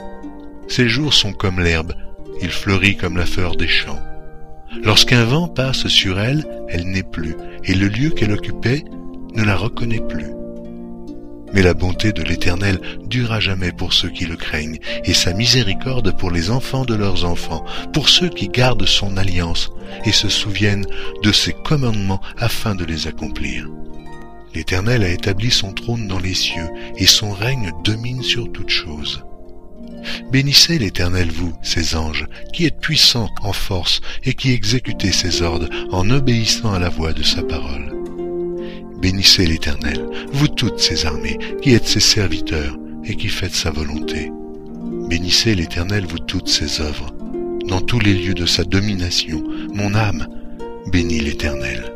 ses 0.67 0.87
jours 0.87 1.13
sont 1.13 1.33
comme 1.33 1.59
l'herbe, 1.59 1.93
il 2.41 2.49
fleurit 2.49 2.97
comme 2.97 3.17
la 3.17 3.25
fleur 3.25 3.55
des 3.55 3.67
champs. 3.67 4.01
Lorsqu'un 4.83 5.23
vent 5.23 5.47
passe 5.47 5.87
sur 5.87 6.19
elle, 6.19 6.45
elle 6.69 6.85
n'est 6.85 7.03
plus, 7.03 7.35
et 7.63 7.73
le 7.73 7.87
lieu 7.87 8.09
qu'elle 8.09 8.33
occupait 8.33 8.83
ne 9.35 9.43
la 9.43 9.55
reconnaît 9.55 10.01
plus. 10.07 10.27
Mais 11.55 11.61
la 11.61 11.73
bonté 11.73 12.11
de 12.11 12.21
l'Éternel 12.21 12.81
dure 13.05 13.31
à 13.31 13.39
jamais 13.39 13.71
pour 13.71 13.93
ceux 13.93 14.09
qui 14.09 14.25
le 14.25 14.35
craignent, 14.35 14.77
et 15.05 15.13
sa 15.13 15.33
miséricorde 15.33 16.15
pour 16.17 16.29
les 16.29 16.51
enfants 16.51 16.83
de 16.83 16.93
leurs 16.93 17.23
enfants, 17.23 17.63
pour 17.93 18.09
ceux 18.09 18.27
qui 18.27 18.49
gardent 18.49 18.85
son 18.85 19.15
alliance 19.15 19.71
et 20.05 20.11
se 20.11 20.27
souviennent 20.27 20.85
de 21.23 21.31
ses 21.31 21.53
commandements 21.53 22.21
afin 22.37 22.75
de 22.75 22.83
les 22.83 23.07
accomplir. 23.07 23.69
L'Éternel 24.53 25.03
a 25.03 25.09
établi 25.09 25.49
son 25.49 25.71
trône 25.71 26.09
dans 26.09 26.19
les 26.19 26.33
cieux, 26.33 26.69
et 26.97 27.07
son 27.07 27.31
règne 27.31 27.71
domine 27.85 28.21
sur 28.21 28.51
toutes 28.51 28.69
choses. 28.69 29.23
Bénissez 30.31 30.77
l'Éternel, 30.77 31.31
vous, 31.31 31.53
ses 31.61 31.95
anges, 31.95 32.27
qui 32.53 32.65
êtes 32.65 32.79
puissants 32.79 33.29
en 33.41 33.53
force 33.53 34.01
et 34.25 34.33
qui 34.33 34.51
exécutez 34.51 35.13
ses 35.13 35.41
ordres 35.41 35.69
en 35.91 36.09
obéissant 36.09 36.73
à 36.73 36.79
la 36.79 36.89
voix 36.89 37.13
de 37.13 37.23
sa 37.23 37.43
parole. 37.43 37.94
Bénissez 39.01 39.45
l'Éternel, 39.45 40.05
vous 40.31 40.47
toutes 40.47 40.79
ses 40.79 41.05
armées, 41.05 41.37
qui 41.61 41.73
êtes 41.73 41.87
ses 41.87 41.99
serviteurs 41.99 42.77
et 43.03 43.15
qui 43.15 43.27
faites 43.27 43.53
sa 43.53 43.71
volonté. 43.71 44.31
Bénissez 45.09 45.55
l'Éternel, 45.55 46.05
vous 46.05 46.19
toutes 46.19 46.49
ses 46.49 46.81
œuvres. 46.81 47.13
Dans 47.67 47.81
tous 47.81 47.99
les 47.99 48.13
lieux 48.13 48.33
de 48.33 48.45
sa 48.45 48.63
domination, 48.63 49.43
mon 49.73 49.95
âme 49.95 50.27
bénit 50.91 51.19
l'Éternel. 51.19 51.94